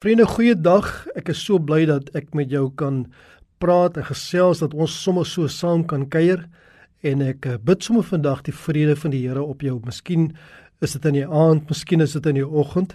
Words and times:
Vriende, 0.00 0.24
goeiedag. 0.24 0.86
Ek 1.12 1.26
is 1.28 1.42
so 1.44 1.60
bly 1.60 1.82
dat 1.84 2.06
ek 2.16 2.30
met 2.32 2.48
jou 2.48 2.70
kan 2.80 3.02
praat 3.60 3.98
en 4.00 4.06
gesels 4.08 4.62
dat 4.62 4.72
ons 4.72 4.94
sommer 4.96 5.26
so 5.28 5.44
saam 5.52 5.82
kan 5.84 6.06
kuier 6.08 6.46
en 7.04 7.20
ek 7.20 7.44
eh, 7.44 7.58
bid 7.60 7.84
sommer 7.84 8.06
vandag 8.08 8.40
die 8.46 8.54
vrede 8.56 8.94
van 8.96 9.12
die 9.12 9.20
Here 9.26 9.42
op 9.44 9.60
jou. 9.60 9.74
Miskien 9.84 10.30
is 10.80 10.96
dit 10.96 11.10
in 11.10 11.18
die 11.18 11.26
aand, 11.26 11.68
miskien 11.68 12.00
is 12.00 12.16
dit 12.16 12.30
in 12.32 12.38
die 12.38 12.46
oggend, 12.48 12.94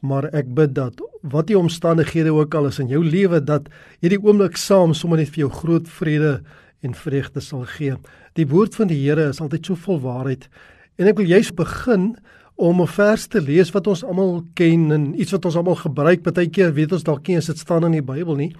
maar 0.00 0.30
ek 0.32 0.48
bid 0.56 0.72
dat 0.78 1.04
wat 1.20 1.50
die 1.52 1.58
omstandighede 1.60 2.32
ook 2.32 2.56
al 2.56 2.70
is 2.70 2.80
in 2.80 2.88
jou 2.88 3.04
lewe 3.04 3.42
dat 3.44 3.68
hierdie 4.00 4.22
oomblik 4.24 4.56
saam 4.56 4.96
sommer 4.96 5.20
net 5.20 5.34
vir 5.34 5.44
jou 5.44 5.52
groot 5.52 5.92
vrede 5.98 6.38
en 6.80 6.96
vreugde 6.96 7.44
sal 7.44 7.68
gee. 7.76 8.00
Die 8.40 8.48
woord 8.48 8.80
van 8.80 8.88
die 8.88 9.02
Here 9.02 9.28
is 9.34 9.44
altyd 9.44 9.68
so 9.68 9.76
vol 9.84 10.00
waarheid 10.00 10.48
en 10.96 11.12
ek 11.12 11.20
wil 11.20 11.28
juist 11.28 11.58
begin 11.60 12.14
om 12.58 12.80
'n 12.82 12.90
vers 12.90 13.26
te 13.26 13.40
lees 13.40 13.70
wat 13.70 13.86
ons 13.86 14.04
almal 14.04 14.42
ken 14.54 14.90
en 14.92 15.20
iets 15.20 15.30
wat 15.32 15.44
ons 15.44 15.56
almal 15.56 15.78
gebruik. 15.78 16.22
Partykeer 16.22 16.74
weet 16.74 16.92
ons 16.92 17.04
dalk 17.04 17.28
nie 17.28 17.36
as 17.36 17.46
dit 17.46 17.58
staan 17.58 17.84
in 17.84 17.92
die 17.92 18.02
Bybel 18.02 18.34
nie. 18.34 18.54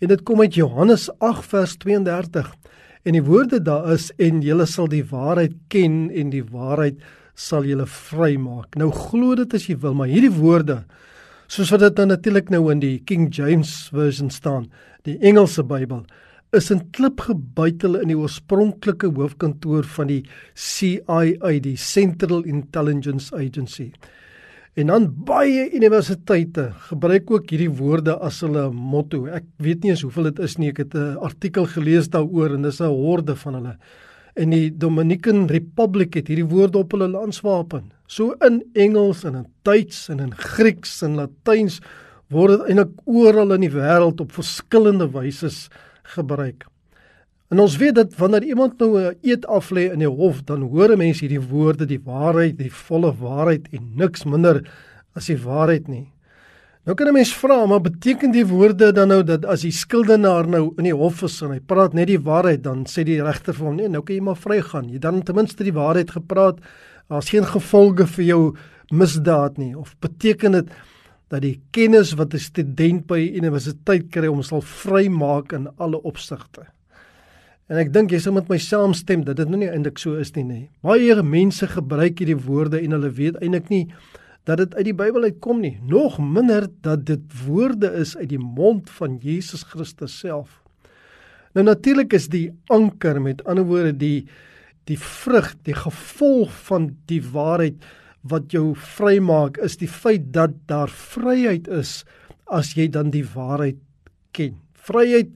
En 0.00 0.08
dit 0.08 0.22
kom 0.22 0.40
uit 0.40 0.54
Johannes 0.54 1.10
8 1.18 1.46
vers 1.46 1.76
32. 1.76 2.54
En 3.04 3.12
die 3.12 3.22
woorde 3.22 3.62
daar 3.62 3.92
is 3.92 4.10
en 4.16 4.40
julle 4.40 4.66
sal 4.66 4.88
die 4.88 5.04
waarheid 5.04 5.52
ken 5.68 6.10
en 6.10 6.30
die 6.30 6.44
waarheid 6.44 6.96
sal 7.34 7.64
julle 7.64 7.86
vrymaak. 7.86 8.76
Nou 8.76 8.90
glo 8.90 9.34
dit 9.34 9.54
as 9.54 9.66
jy 9.66 9.76
wil, 9.76 9.94
maar 9.94 10.08
hierdie 10.08 10.32
woorde 10.32 10.84
soos 11.52 11.70
wat 11.70 11.80
dit 11.80 11.98
nou 12.00 12.06
natuurlik 12.06 12.48
nou 12.50 12.70
in 12.72 12.80
die 12.80 12.98
King 13.04 13.28
James 13.34 13.90
version 13.92 14.30
staan, 14.30 14.70
die 15.04 15.18
Engelse 15.20 15.62
Bybel, 15.62 16.06
is 16.52 16.68
in 16.68 16.82
klip 16.92 17.22
gebuitel 17.24 17.96
in 18.02 18.10
die 18.12 18.16
oorspronklike 18.18 19.08
hoofkantoor 19.16 19.86
van 19.94 20.10
die 20.10 20.20
CIA, 20.52 21.54
die 21.64 21.78
Central 21.80 22.44
Intelligence 22.44 23.32
Agency. 23.32 23.88
En 24.76 24.88
dan 24.92 25.06
baie 25.24 25.66
universiteite 25.72 26.70
gebruik 26.88 27.30
ook 27.32 27.50
hierdie 27.52 27.72
woorde 27.76 28.18
as 28.24 28.42
hulle 28.44 28.66
motto. 28.72 29.26
Ek 29.32 29.44
weet 29.64 29.82
nie 29.84 29.92
eens 29.92 30.04
hoeveel 30.04 30.30
dit 30.30 30.42
is 30.44 30.56
nie. 30.60 30.70
Ek 30.72 30.84
het 30.84 30.94
'n 30.94 31.16
artikel 31.20 31.66
gelees 31.66 32.08
daaroor 32.08 32.54
en 32.54 32.62
dis 32.62 32.80
'n 32.80 32.84
horde 32.88 33.36
van 33.36 33.54
hulle. 33.54 33.76
En 34.36 34.50
die 34.50 34.70
Dominican 34.70 35.46
Republic 35.46 36.14
het 36.14 36.28
hierdie 36.28 36.48
woorde 36.48 36.78
op 36.78 36.92
hulle 36.92 37.08
landswapen. 37.08 37.92
So 38.06 38.34
in 38.40 38.62
Engels 38.74 39.24
en 39.24 39.34
in 39.34 39.46
Duits 39.62 40.08
en 40.08 40.20
in 40.20 40.34
Grieks 40.34 41.02
en 41.02 41.14
Latyns 41.14 41.80
word 42.28 42.58
dit 42.58 42.68
eintlik 42.68 42.92
oral 43.04 43.52
in 43.52 43.60
die 43.60 43.70
wêreld 43.70 44.20
op 44.20 44.32
verskillende 44.32 45.10
wyse 45.12 45.48
gebruik. 46.16 46.66
En 47.52 47.60
ons 47.60 47.76
weet 47.76 47.94
dat 47.94 48.14
wanneer 48.16 48.44
iemand 48.48 48.78
nou 48.78 48.98
'n 48.98 49.16
eed 49.20 49.46
aflê 49.46 49.92
in 49.92 49.98
die 49.98 50.08
hof, 50.08 50.42
dan 50.42 50.60
hoor 50.62 50.96
mense 50.96 51.20
hierdie 51.20 51.48
woorde, 51.48 51.86
die 51.86 52.00
waarheid, 52.04 52.58
die 52.58 52.72
volle 52.72 53.12
waarheid 53.12 53.68
en 53.72 53.92
niks 53.96 54.24
minder 54.24 54.62
as 55.14 55.26
die 55.26 55.36
waarheid 55.36 55.88
nie. 55.88 56.12
Nou 56.84 56.96
kan 56.96 57.06
'n 57.08 57.12
mens 57.12 57.34
vra, 57.34 57.66
maar 57.66 57.80
beteken 57.80 58.30
die 58.32 58.46
woorde 58.46 58.92
dan 58.92 59.08
nou 59.08 59.22
dat 59.22 59.44
as 59.44 59.60
die 59.60 59.70
skuldenaar 59.70 60.48
nou 60.48 60.72
in 60.78 60.84
die 60.84 60.94
hof 60.94 61.22
is 61.22 61.42
en 61.42 61.50
hy 61.50 61.60
praat 61.60 61.92
net 61.94 62.06
die 62.06 62.18
waarheid, 62.18 62.62
dan 62.62 62.86
sê 62.86 63.04
die 63.04 63.22
regter 63.22 63.54
vir 63.54 63.66
hom 63.66 63.76
nee, 63.76 63.88
nou 63.88 64.02
kan 64.02 64.16
jy 64.16 64.22
maar 64.22 64.36
vrygaan. 64.36 64.88
Jy 64.88 64.98
dan 64.98 65.22
ten 65.22 65.34
minste 65.34 65.64
die 65.64 65.72
waarheid 65.72 66.10
gepraat. 66.10 66.58
Daar's 67.08 67.30
geen 67.30 67.44
gevolge 67.44 68.06
vir 68.06 68.24
jou 68.24 68.56
misdaad 68.90 69.58
nie 69.58 69.78
of 69.78 69.94
beteken 70.00 70.52
dit 70.52 70.68
dat 71.32 71.40
die 71.40 71.58
kennis 71.72 72.12
wat 72.20 72.34
'n 72.34 72.38
student 72.38 73.06
by 73.06 73.32
universiteit 73.34 74.10
kry 74.10 74.28
om 74.28 74.42
sal 74.42 74.60
vrymaak 74.60 75.52
in 75.52 75.68
alle 75.78 76.02
opsigte. 76.02 76.66
En 77.68 77.78
ek 77.78 77.92
dink 77.92 78.10
jy 78.10 78.18
sal 78.18 78.34
met 78.36 78.48
my 78.48 78.58
saamstem 78.58 79.24
dat 79.24 79.36
dit 79.36 79.48
nou 79.48 79.58
nie 79.58 79.70
eintlik 79.70 79.98
so 79.98 80.18
is 80.20 80.34
nie, 80.36 80.44
nê. 80.44 80.68
Baie 80.82 81.22
mense 81.22 81.66
gebruik 81.66 82.18
hierdie 82.18 82.36
woorde 82.36 82.80
en 82.82 82.90
hulle 82.90 83.10
weet 83.10 83.36
eintlik 83.40 83.70
nie 83.70 83.86
dat 84.44 84.58
dit 84.58 84.74
uit 84.74 84.84
die 84.84 84.94
Bybel 84.94 85.22
uitkom 85.22 85.60
nie, 85.60 85.78
nog 85.86 86.18
minder 86.18 86.66
dat 86.82 87.06
dit 87.06 87.20
woorde 87.46 87.92
is 87.94 88.16
uit 88.16 88.28
die 88.28 88.42
mond 88.42 88.90
van 88.90 89.18
Jesus 89.22 89.62
Christus 89.62 90.18
self. 90.18 90.62
Nou 91.54 91.64
natuurlik 91.64 92.12
is 92.12 92.28
die 92.28 92.50
anker 92.66 93.20
met 93.22 93.44
ander 93.44 93.64
woorde 93.64 93.96
die 93.96 94.26
die 94.90 94.98
vrug, 94.98 95.54
die 95.62 95.76
gevolg 95.78 96.50
van 96.66 96.96
die 97.06 97.22
waarheid 97.22 97.84
wat 98.22 98.52
jou 98.54 98.72
vrymaak 98.78 99.58
is 99.58 99.76
die 99.80 99.90
feit 99.90 100.30
dat 100.34 100.54
daar 100.70 100.90
vryheid 100.90 101.68
is 101.68 102.02
as 102.46 102.74
jy 102.76 102.88
dan 102.92 103.10
die 103.10 103.24
waarheid 103.26 103.78
ken. 104.36 104.58
Vryheid 104.74 105.30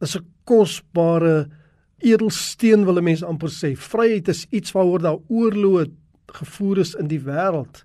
is 0.00 0.16
'n 0.16 0.24
kosbare 0.44 1.48
edelsteen 1.98 2.84
wil 2.84 2.98
'n 2.98 3.04
mens 3.04 3.22
amper 3.22 3.48
sê. 3.48 3.76
Vryheid 3.76 4.28
is 4.28 4.46
iets 4.50 4.72
waaroor 4.72 5.02
daar 5.02 5.20
oorloë 5.28 5.90
gevoer 6.26 6.78
is 6.78 6.94
in 6.94 7.08
die 7.08 7.20
wêreld. 7.20 7.84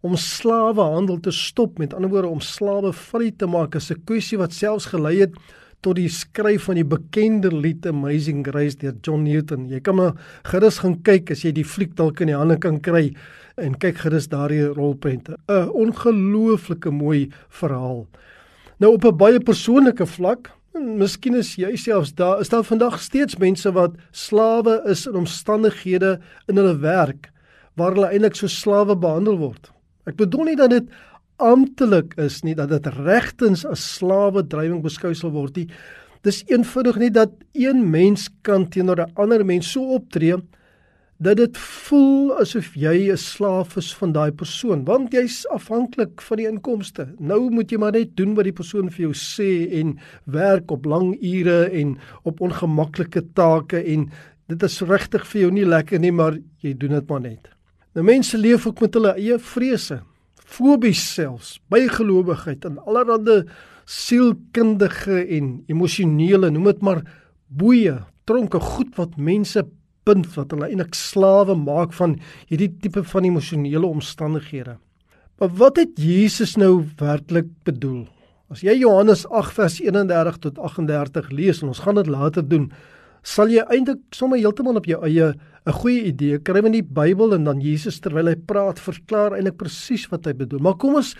Om 0.00 0.16
slawehandel 0.16 1.20
te 1.20 1.30
stop, 1.30 1.78
met 1.78 1.94
ander 1.94 2.10
woorde 2.10 2.28
om 2.28 2.40
slawe 2.40 2.92
vry 2.92 3.32
te 3.36 3.46
maak, 3.46 3.74
is 3.74 3.90
'n 3.90 4.04
kwessie 4.04 4.38
wat 4.38 4.52
selfs 4.52 4.86
gelei 4.86 5.20
het 5.20 5.32
tot 5.84 5.98
die 5.98 6.08
skryf 6.08 6.68
van 6.68 6.78
die 6.80 6.86
bekende 6.88 7.50
lied 7.52 7.86
Amazing 7.86 8.44
Grace 8.46 8.78
deur 8.80 8.94
John 9.04 9.26
Newton. 9.26 9.68
Jy 9.68 9.82
kan 9.84 9.98
maar 9.98 10.14
gerus 10.48 10.80
gaan 10.82 10.96
kyk 11.04 11.34
as 11.34 11.44
jy 11.44 11.52
die 11.56 11.66
fliek 11.66 11.92
dalk 11.98 12.22
in 12.24 12.32
die 12.32 12.38
hande 12.38 12.56
kan 12.60 12.80
kry 12.84 13.10
en 13.60 13.76
kyk 13.78 14.00
gerus 14.06 14.30
daardie 14.32 14.64
rolprente. 14.72 15.36
'n 15.48 15.68
Ongelooflike 15.68 16.90
mooi 16.90 17.30
verhaal. 17.48 18.06
Nou 18.80 18.94
op 18.94 19.04
'n 19.04 19.16
baie 19.16 19.40
persoonlike 19.40 20.06
vlak, 20.06 20.50
miskien 20.74 21.34
is 21.34 21.54
jy 21.56 21.76
selfs 21.76 22.14
daar, 22.14 22.40
is 22.40 22.48
daar 22.48 22.64
vandag 22.64 22.98
steeds 23.00 23.36
mense 23.38 23.70
wat 23.72 23.94
slawe 24.12 24.82
is 24.86 25.06
in 25.06 25.14
omstandighede 25.14 26.20
in 26.48 26.56
hulle 26.56 26.78
werk 26.78 27.30
waar 27.76 27.92
hulle 27.92 28.10
eintlik 28.10 28.34
so 28.34 28.46
slawe 28.46 28.96
behandel 28.96 29.38
word. 29.38 29.70
Ek 30.06 30.16
bedoel 30.16 30.44
nie 30.44 30.56
dat 30.56 30.70
dit 30.70 30.88
amptelik 31.36 32.14
is 32.20 32.42
nie 32.44 32.54
dat 32.54 32.70
dit 32.70 32.86
regtens 32.86 33.64
as 33.66 33.82
slawe 33.96 34.44
drywing 34.46 34.82
beskou 34.82 35.14
sal 35.14 35.32
word 35.34 35.56
nie. 35.56 35.68
Dis 36.24 36.42
eenvoudig 36.48 36.96
nie 37.02 37.10
dat 37.12 37.32
een 37.52 37.82
mens 37.90 38.28
kan 38.42 38.68
teenoor 38.68 39.00
'n 39.00 39.12
ander 39.14 39.44
mens 39.44 39.72
so 39.72 39.94
optree 39.94 40.36
dat 41.18 41.36
dit 41.36 41.58
voel 41.58 42.32
asof 42.40 42.74
jy 42.74 43.12
'n 43.12 43.16
slaaf 43.16 43.76
is 43.76 43.94
van 43.94 44.12
daai 44.12 44.32
persoon 44.32 44.84
want 44.84 45.12
jy's 45.12 45.46
afhanklik 45.46 46.20
van 46.20 46.36
die 46.36 46.48
inkomste. 46.48 47.08
Nou 47.18 47.50
moet 47.50 47.70
jy 47.70 47.78
maar 47.78 47.92
net 47.92 48.16
doen 48.16 48.34
wat 48.34 48.44
die 48.44 48.52
persoon 48.52 48.90
vir 48.90 49.00
jou 49.06 49.12
sê 49.12 49.70
en 49.80 49.98
werk 50.24 50.70
op 50.70 50.84
lang 50.84 51.16
ure 51.22 51.70
en 51.70 51.98
op 52.24 52.40
ongemaklike 52.40 53.22
take 53.34 53.84
en 53.84 54.10
dit 54.48 54.62
is 54.62 54.80
regtig 54.80 55.26
vir 55.26 55.40
jou 55.40 55.50
nie 55.50 55.66
lekker 55.66 56.00
nie 56.00 56.12
maar 56.12 56.38
jy 56.60 56.74
doen 56.76 56.90
dit 56.90 57.08
maar 57.08 57.20
net. 57.20 57.48
Nou 57.94 58.04
mense 58.04 58.38
leef 58.38 58.66
ook 58.66 58.80
met 58.80 58.94
hulle 58.94 59.14
eie 59.14 59.38
vrese 59.38 60.02
fobies 60.54 61.02
selfs, 61.14 61.58
bygelowigheid 61.72 62.64
en 62.68 62.80
allerlei 62.86 63.42
sielkundige 63.90 65.20
en 65.36 65.58
emosionele, 65.68 66.50
noem 66.52 66.70
dit 66.70 66.84
maar 66.86 67.02
boeye, 67.52 67.98
tronke 68.28 68.60
goed 68.62 68.94
wat 68.96 69.18
mense 69.20 69.62
bind 70.08 70.28
wat 70.36 70.52
hulle 70.52 70.68
eintlik 70.68 70.96
slawe 70.96 71.56
maak 71.56 71.94
van 71.96 72.18
hierdie 72.48 72.70
tipe 72.80 73.04
van 73.12 73.28
emosionele 73.28 73.88
omstandighede. 73.88 74.78
Maar 75.40 75.54
wat 75.60 75.80
het 75.80 75.96
Jesus 75.98 76.54
nou 76.60 76.84
werklik 77.00 77.48
bedoel? 77.66 78.04
As 78.52 78.62
jy 78.62 78.76
Johannes 78.78 79.24
8 79.32 79.56
vers 79.56 79.78
31 79.82 80.36
tot 80.44 80.58
38 80.62 81.30
lees 81.34 81.62
en 81.62 81.72
ons 81.72 81.80
gaan 81.82 81.98
dit 81.98 82.10
later 82.12 82.44
doen, 82.46 82.68
sal 83.24 83.50
jy 83.50 83.64
eintlik 83.72 84.02
sommer 84.14 84.38
heeltemal 84.38 84.78
op 84.78 84.86
jou 84.88 85.00
eie 85.08 85.32
'n 85.66 85.72
goeie 85.72 86.02
idee 86.10 86.38
kry 86.44 86.60
in 86.60 86.74
die 86.76 86.84
Bybel 86.84 87.32
en 87.34 87.44
dan 87.44 87.60
Jesus 87.60 88.00
terwyl 88.04 88.28
hy 88.28 88.36
praat 88.36 88.78
verklaar 88.78 89.32
eintlik 89.32 89.56
presies 89.56 90.04
wat 90.10 90.26
hy 90.26 90.34
bedoel. 90.36 90.60
Maar 90.60 90.76
kom 90.76 90.96
ons 91.00 91.14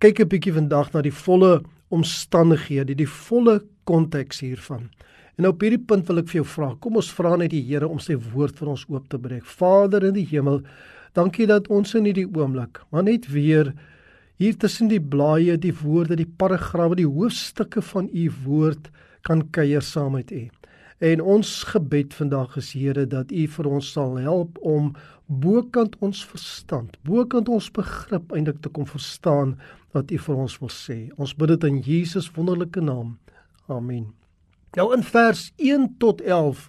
kyk 0.00 0.20
'n 0.20 0.28
bietjie 0.28 0.54
vandag 0.56 0.94
na 0.94 1.02
die 1.02 1.12
volle 1.12 1.60
omstandighede, 1.90 2.94
die 2.96 3.06
volle 3.06 3.60
konteks 3.84 4.40
hiervan. 4.40 4.88
En 5.36 5.46
op 5.46 5.60
hierdie 5.60 5.84
punt 5.84 6.06
wil 6.08 6.18
ek 6.18 6.28
vir 6.28 6.40
jou 6.40 6.48
vra, 6.48 6.74
kom 6.80 6.96
ons 6.96 7.10
vra 7.12 7.36
net 7.36 7.50
die 7.50 7.62
Here 7.62 7.88
om 7.88 7.98
sy 7.98 8.14
woord 8.14 8.56
vir 8.56 8.68
ons 8.68 8.86
oop 8.88 9.08
te 9.08 9.18
breek. 9.18 9.44
Vader 9.44 10.04
in 10.04 10.14
die 10.14 10.26
hemel, 10.26 10.62
dankie 11.14 11.46
dat 11.46 11.68
ons 11.68 11.94
in 11.94 12.04
hierdie 12.04 12.28
oomblik, 12.28 12.80
maar 12.90 13.02
net 13.02 13.28
weer 13.28 13.74
hier 14.38 14.56
tussen 14.56 14.88
die 14.88 15.00
blaaie, 15.00 15.58
die 15.58 15.74
woorde, 15.74 16.16
die 16.16 16.28
paragrawe, 16.38 16.96
die 16.96 17.08
hoofstukke 17.08 17.82
van 17.82 18.08
u 18.12 18.30
woord 18.44 18.88
kan 19.22 19.42
kuier 19.50 19.82
saam 19.82 20.12
met 20.12 20.30
u. 20.32 20.48
En 21.00 21.22
ons 21.24 21.50
gebed 21.64 22.14
vandag 22.14 22.56
is 22.60 22.74
Here 22.76 23.06
dat 23.08 23.30
U 23.32 23.46
vir 23.48 23.66
ons 23.70 23.86
sal 23.94 24.18
help 24.20 24.58
om 24.60 24.90
bokant 25.32 25.94
ons 26.04 26.18
verstand, 26.28 26.98
bokant 27.08 27.48
ons 27.48 27.70
begrip 27.72 28.34
eintlik 28.36 28.58
te 28.60 28.68
kom 28.68 28.84
verstaan 28.84 29.54
wat 29.96 30.12
U 30.12 30.18
vir 30.20 30.42
ons 30.44 30.58
wil 30.60 30.72
sê. 30.74 30.98
Ons 31.16 31.32
bid 31.32 31.54
dit 31.54 31.64
in 31.70 31.78
Jesus 31.86 32.28
wonderlike 32.36 32.84
naam. 32.84 33.14
Amen. 33.72 34.10
Nou 34.76 34.90
in 34.92 35.06
vers 35.06 35.46
1 35.56 35.88
tot 36.04 36.20
11 36.20 36.68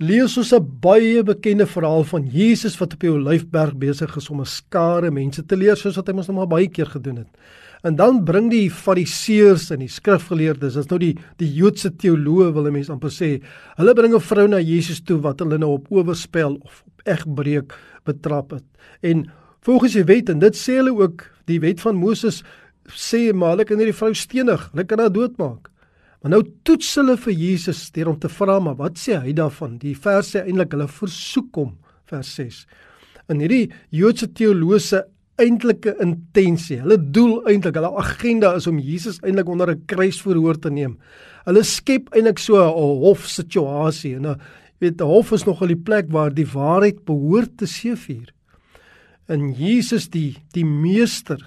lees 0.00 0.38
ons 0.40 0.52
'n 0.52 0.80
baie 0.80 1.22
bekende 1.22 1.66
verhaal 1.66 2.04
van 2.04 2.24
Jesus 2.24 2.78
wat 2.80 2.94
op 2.94 3.00
die 3.00 3.12
Olyfberg 3.12 3.76
besig 3.76 4.16
is 4.16 4.30
om 4.30 4.40
'n 4.40 4.46
skare 4.46 5.10
mense 5.10 5.44
te 5.44 5.56
leer 5.56 5.76
soos 5.76 5.96
wat 5.96 6.08
hy 6.08 6.14
mos 6.14 6.28
nou 6.28 6.36
maar 6.38 6.48
baie 6.56 6.68
keer 6.68 6.86
gedoen 6.86 7.16
het. 7.16 7.28
En 7.86 7.94
dan 7.94 8.24
bring 8.26 8.48
die 8.50 8.66
fariseërs 8.72 9.68
en 9.70 9.82
die 9.84 9.90
skrifgeleerdes, 9.92 10.74
dis 10.74 10.88
nou 10.90 10.98
die 10.98 11.12
die 11.38 11.50
Joodse 11.54 11.92
teoloë 11.94 12.48
wil 12.56 12.66
'n 12.66 12.72
mens 12.74 12.90
amper 12.90 13.12
sê, 13.14 13.28
hulle 13.78 13.94
bring 13.94 14.14
'n 14.14 14.20
vrou 14.20 14.46
na 14.48 14.58
Jesus 14.58 15.00
toe 15.00 15.20
wat 15.22 15.38
hulle 15.38 15.58
nou 15.58 15.78
op 15.78 15.86
oorspel 15.90 16.58
of 16.64 16.82
op 16.86 17.02
egbreek 17.06 17.74
betrap 18.04 18.50
het. 18.50 18.64
En 19.02 19.30
volgens 19.60 19.92
die 19.92 20.04
wet 20.04 20.28
en 20.28 20.38
dit 20.38 20.54
sê 20.54 20.82
hulle 20.82 20.94
ook, 20.98 21.30
die 21.46 21.60
wet 21.60 21.80
van 21.80 21.96
Moses 21.96 22.42
sê 22.88 23.32
maar 23.32 23.50
hulle 23.50 23.64
kan 23.64 23.78
hierdie 23.78 23.94
vrou 23.94 24.14
stenig, 24.14 24.70
hulle 24.72 24.84
kan 24.84 24.98
haar 24.98 25.12
doodmaak. 25.12 25.70
Maar 26.22 26.30
nou 26.30 26.42
toets 26.64 26.94
hulle 26.94 27.16
vir 27.16 27.32
Jesus 27.32 27.90
deur 27.92 28.08
om 28.08 28.18
te 28.18 28.28
vra 28.28 28.58
maar 28.58 28.76
wat 28.76 28.98
sê 28.98 29.20
hy 29.20 29.32
daarvan? 29.32 29.78
Die 29.78 29.94
vers 29.94 30.34
sê 30.34 30.42
eintlik 30.42 30.72
hulle 30.72 30.88
versoek 30.88 31.54
hom 31.54 31.76
vers 32.06 32.34
6. 32.34 32.66
In 33.28 33.40
hierdie 33.40 33.70
Joodse 33.90 34.26
teoloë 34.26 35.06
eintlike 35.42 35.92
intensie, 36.00 36.78
hulle 36.80 36.96
doel 37.12 37.42
eintlik, 37.50 37.76
hulle 37.76 37.92
agenda 38.00 38.54
is 38.56 38.66
om 38.70 38.78
Jesus 38.80 39.18
eintlik 39.22 39.48
onder 39.48 39.70
'n 39.70 39.84
kruisverhoor 39.86 40.58
te 40.58 40.70
neem. 40.70 40.98
Hulle 41.44 41.62
skep 41.62 42.08
eintlik 42.14 42.38
so 42.38 42.56
'n 42.56 43.00
hofsituasie 43.04 44.16
en 44.16 44.26
'n 44.26 44.40
weet 44.80 45.00
'n 45.00 45.04
hof 45.04 45.32
is 45.32 45.44
nogal 45.44 45.68
die 45.68 45.76
plek 45.76 46.10
waar 46.10 46.32
die 46.34 46.46
waarheid 46.46 47.04
behoort 47.04 47.58
te 47.58 47.66
seëvier. 47.66 48.32
En 49.28 49.52
Jesus 49.52 50.08
die 50.08 50.36
die 50.52 50.64
meester 50.64 51.38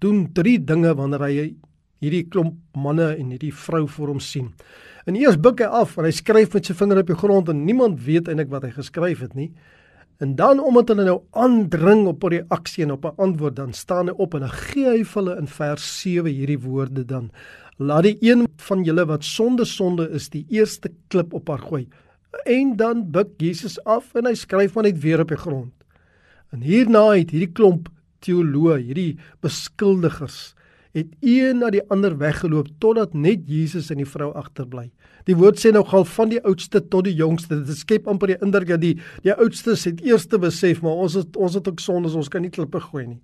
doen 0.00 0.32
drie 0.32 0.58
dinge 0.58 0.94
wanneer 0.94 1.20
hy 1.20 1.54
hierdie 2.00 2.28
klomp 2.28 2.56
manne 2.74 3.16
en 3.16 3.30
hierdie 3.30 3.54
vrou 3.54 3.86
voor 3.86 4.08
hom 4.08 4.20
sien. 4.20 4.52
En 5.06 5.16
eers 5.16 5.36
buig 5.36 5.58
hy 5.58 5.64
af 5.64 5.96
en 5.98 6.04
hy 6.04 6.10
skryf 6.10 6.54
met 6.54 6.66
sy 6.66 6.74
vinger 6.74 6.98
op 6.98 7.06
die 7.06 7.18
grond 7.18 7.48
en 7.48 7.64
niemand 7.64 8.00
weet 8.04 8.28
eintlik 8.28 8.50
wat 8.50 8.62
hy 8.62 8.70
geskryf 8.70 9.20
het 9.20 9.34
nie. 9.34 9.52
En 10.22 10.34
dan 10.38 10.60
omdat 10.62 10.88
hulle 10.92 11.04
nou 11.04 11.20
aandring 11.30 12.06
op 12.06 12.24
'n 12.24 12.34
reaksie 12.36 12.84
en 12.84 12.92
op 12.92 13.04
'n 13.04 13.16
antwoord, 13.16 13.56
dan 13.56 13.72
staan 13.72 14.06
hy 14.06 14.14
op 14.16 14.34
en 14.34 14.40
dan 14.40 14.50
gee 14.50 14.86
hy 14.88 15.04
vir 15.04 15.22
hulle 15.22 15.38
in 15.38 15.46
vers 15.46 16.00
7 16.00 16.30
hierdie 16.30 16.60
woorde 16.60 17.04
dan: 17.04 17.30
Laat 17.76 18.02
die 18.02 18.16
een 18.20 18.46
van 18.56 18.84
julle 18.84 19.04
wat 19.06 19.24
sonde 19.24 19.64
sonde 19.64 20.10
is, 20.10 20.28
die 20.28 20.46
eerste 20.48 20.90
klip 21.08 21.32
op 21.32 21.48
haar 21.48 21.58
gooi. 21.58 21.88
En 22.44 22.76
dan 22.76 23.10
buig 23.10 23.26
Jesus 23.36 23.84
af 23.84 24.14
en 24.14 24.26
hy 24.26 24.34
skryf 24.34 24.74
maar 24.74 24.84
net 24.84 25.00
weer 25.00 25.20
op 25.20 25.28
die 25.28 25.36
grond. 25.36 25.72
En 26.50 26.60
hierna 26.60 27.10
het 27.10 27.30
hierdie 27.30 27.52
klomp 27.52 27.88
teoloë, 28.18 28.78
hierdie 28.78 29.18
beskuldigers, 29.40 30.54
het 30.92 31.08
een 31.24 31.62
na 31.62 31.70
die 31.72 31.82
ander 31.88 32.14
weggeloop 32.20 32.68
totdat 32.78 33.14
net 33.14 33.46
Jesus 33.48 33.90
en 33.90 34.02
die 34.02 34.08
vrou 34.08 34.30
agterbly. 34.36 34.90
Die 35.24 35.36
woord 35.38 35.60
sê 35.60 35.72
nou 35.72 35.84
gal 35.88 36.04
van 36.04 36.32
die 36.32 36.40
oudste 36.44 36.82
tot 36.92 37.06
die 37.08 37.14
jongste. 37.16 37.62
Dit 37.64 37.80
skep 37.80 38.08
amper 38.10 38.34
die 38.34 38.38
indruk 38.44 38.74
dat 38.74 38.82
die 38.82 38.94
die 39.24 39.32
oudstes 39.32 39.86
het 39.88 40.02
eers 40.04 40.26
te 40.28 40.38
besef, 40.42 40.82
maar 40.84 41.00
ons 41.04 41.16
het 41.16 41.36
ons 41.36 41.56
het 41.56 41.68
ook 41.68 41.80
sondes, 41.80 42.16
ons 42.18 42.28
kan 42.28 42.44
nie 42.44 42.52
klippe 42.52 42.80
gooi 42.90 43.06
nie. 43.06 43.20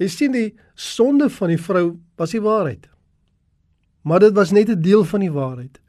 Jy 0.00 0.08
sien 0.08 0.32
die 0.32 0.48
sonde 0.78 1.28
van 1.30 1.52
die 1.52 1.60
vrou 1.60 1.84
was 2.20 2.32
die 2.36 2.42
waarheid. 2.44 2.86
Maar 4.06 4.20
dit 4.20 4.34
was 4.34 4.52
net 4.52 4.70
'n 4.70 4.80
deel 4.80 5.04
van 5.04 5.20
die 5.20 5.32
waarheid. 5.32 5.80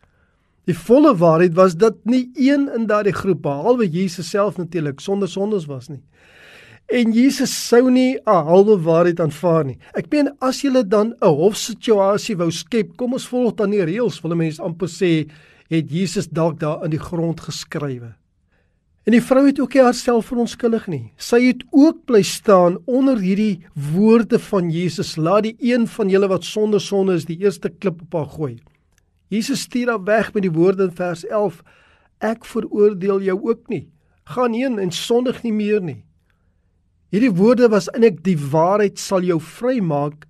Die 0.65 0.77
volle 0.77 1.15
waarheid 1.17 1.53
was 1.53 1.75
dat 1.75 1.95
nie 2.05 2.29
een 2.35 2.69
in 2.75 2.87
daardie 2.87 3.13
groep 3.13 3.41
behalwe 3.41 3.87
Jesus 3.89 4.29
self 4.29 4.57
natuurlik 4.57 4.99
sonder 4.99 5.29
sondes 5.29 5.65
was 5.65 5.87
nie. 5.87 6.03
En 6.91 7.13
Jesus 7.15 7.53
sou 7.67 7.87
nie 7.87 8.17
'n 8.19 8.43
halwe 8.47 8.75
waarheid 8.83 9.19
aanvaar 9.19 9.65
nie. 9.65 9.77
Ek 9.95 10.11
meen 10.11 10.29
as 10.41 10.61
jy 10.61 10.83
dan 10.83 11.13
'n 11.21 11.35
hofsituasie 11.35 12.35
wou 12.35 12.51
skep, 12.51 12.97
kom 12.97 13.13
ons 13.13 13.27
volg 13.27 13.55
dan 13.55 13.71
die 13.71 13.85
reëls, 13.85 14.21
wil 14.21 14.35
mense 14.35 14.61
amper 14.61 14.89
sê, 14.89 15.31
het 15.69 15.89
Jesus 15.89 16.27
dalk 16.27 16.59
daar 16.59 16.83
in 16.83 16.91
die 16.91 16.99
grond 16.99 17.39
geskrywe. 17.39 18.13
En 19.05 19.11
die 19.11 19.21
vrou 19.21 19.45
het 19.45 19.59
ook 19.59 19.73
nie 19.73 19.83
haarself 19.83 20.25
verontskuldig 20.25 20.87
nie. 20.87 21.13
Sy 21.17 21.39
het 21.47 21.63
ook 21.71 22.05
bly 22.05 22.21
staan 22.23 22.77
onder 22.85 23.17
hierdie 23.17 23.63
woorde 23.73 24.39
van 24.39 24.69
Jesus: 24.69 25.15
"Laat 25.15 25.43
die 25.43 25.55
een 25.59 25.87
van 25.87 26.09
julle 26.09 26.27
wat 26.27 26.43
sonder 26.43 26.81
sonde 26.81 27.13
is, 27.13 27.25
die 27.25 27.39
eerste 27.39 27.69
klip 27.69 28.01
op 28.01 28.13
haar 28.13 28.25
gooi." 28.25 28.59
Jesus 29.29 29.61
stuur 29.61 29.87
haar 29.87 30.03
weg 30.03 30.33
met 30.33 30.43
die 30.43 30.51
woorde 30.51 30.83
in 30.83 30.91
vers 30.91 31.25
11: 31.25 31.63
"Ek 32.19 32.45
veroordeel 32.45 33.21
jou 33.21 33.39
ook 33.43 33.69
nie. 33.69 33.87
Gaan 34.23 34.53
heen 34.53 34.79
en 34.79 34.91
sondig 34.91 35.43
nie 35.43 35.53
meer 35.53 35.81
nie." 35.81 36.03
Hierdie 37.11 37.33
woorde 37.35 37.67
was 37.71 37.89
eintlik 37.91 38.21
die 38.23 38.37
waarheid 38.39 38.99
sal 38.99 39.25
jou 39.27 39.35
vrymaak 39.43 40.23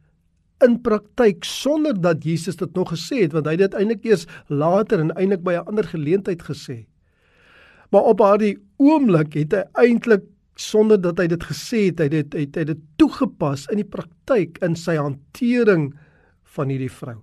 in 0.65 0.79
praktyk 0.81 1.45
sonder 1.45 1.93
dat 1.97 2.25
Jesus 2.25 2.57
dit 2.57 2.73
nog 2.77 2.89
gesê 2.93 3.23
het 3.23 3.35
want 3.37 3.45
hy 3.45 3.53
het 3.53 3.67
dit 3.67 3.77
eintlik 3.77 4.07
eers 4.09 4.25
later 4.49 5.01
en 5.03 5.13
eintlik 5.13 5.43
by 5.45 5.53
'n 5.59 5.67
ander 5.69 5.85
geleentheid 5.85 6.41
gesê. 6.41 6.85
Maar 7.91 8.01
op 8.01 8.17
daardie 8.17 8.57
oomblik 8.77 9.33
het 9.33 9.53
hy 9.53 9.63
eintlik 9.85 10.23
sonder 10.55 11.01
dat 11.01 11.17
hy 11.17 11.27
dit 11.27 11.43
gesê 11.43 11.89
het, 11.89 11.99
hy 11.99 12.09
het 12.09 12.33
hy 12.33 12.47
het 12.49 12.67
dit 12.67 12.81
toegepas 12.97 13.67
in 13.71 13.77
die 13.77 13.89
praktyk 13.89 14.57
in 14.61 14.75
sy 14.75 14.95
hantering 14.95 15.93
van 16.43 16.69
hierdie 16.69 16.91
vrou. 16.91 17.21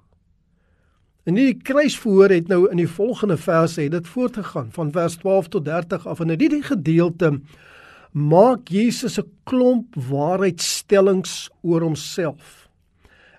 En 1.27 1.37
hierdie 1.37 1.63
kruisverhoor 1.63 2.31
het 2.31 2.49
nou 2.49 2.71
in 2.71 2.77
die 2.77 2.89
volgende 2.89 3.37
verse 3.37 3.81
het 3.81 3.93
dit 3.93 4.07
voortgegaan 4.07 4.71
van 4.73 4.93
vers 4.93 5.17
12 5.17 5.49
tot 5.49 5.65
30 5.65 6.07
af 6.07 6.21
en 6.21 6.31
in 6.31 6.41
hierdie 6.41 6.63
gedeelte 6.63 7.41
maak 8.19 8.69
Jesus 8.69 9.19
'n 9.19 9.31
klomp 9.45 9.95
waarheidstellings 9.95 11.51
oor 11.63 11.83
homself. 11.83 12.69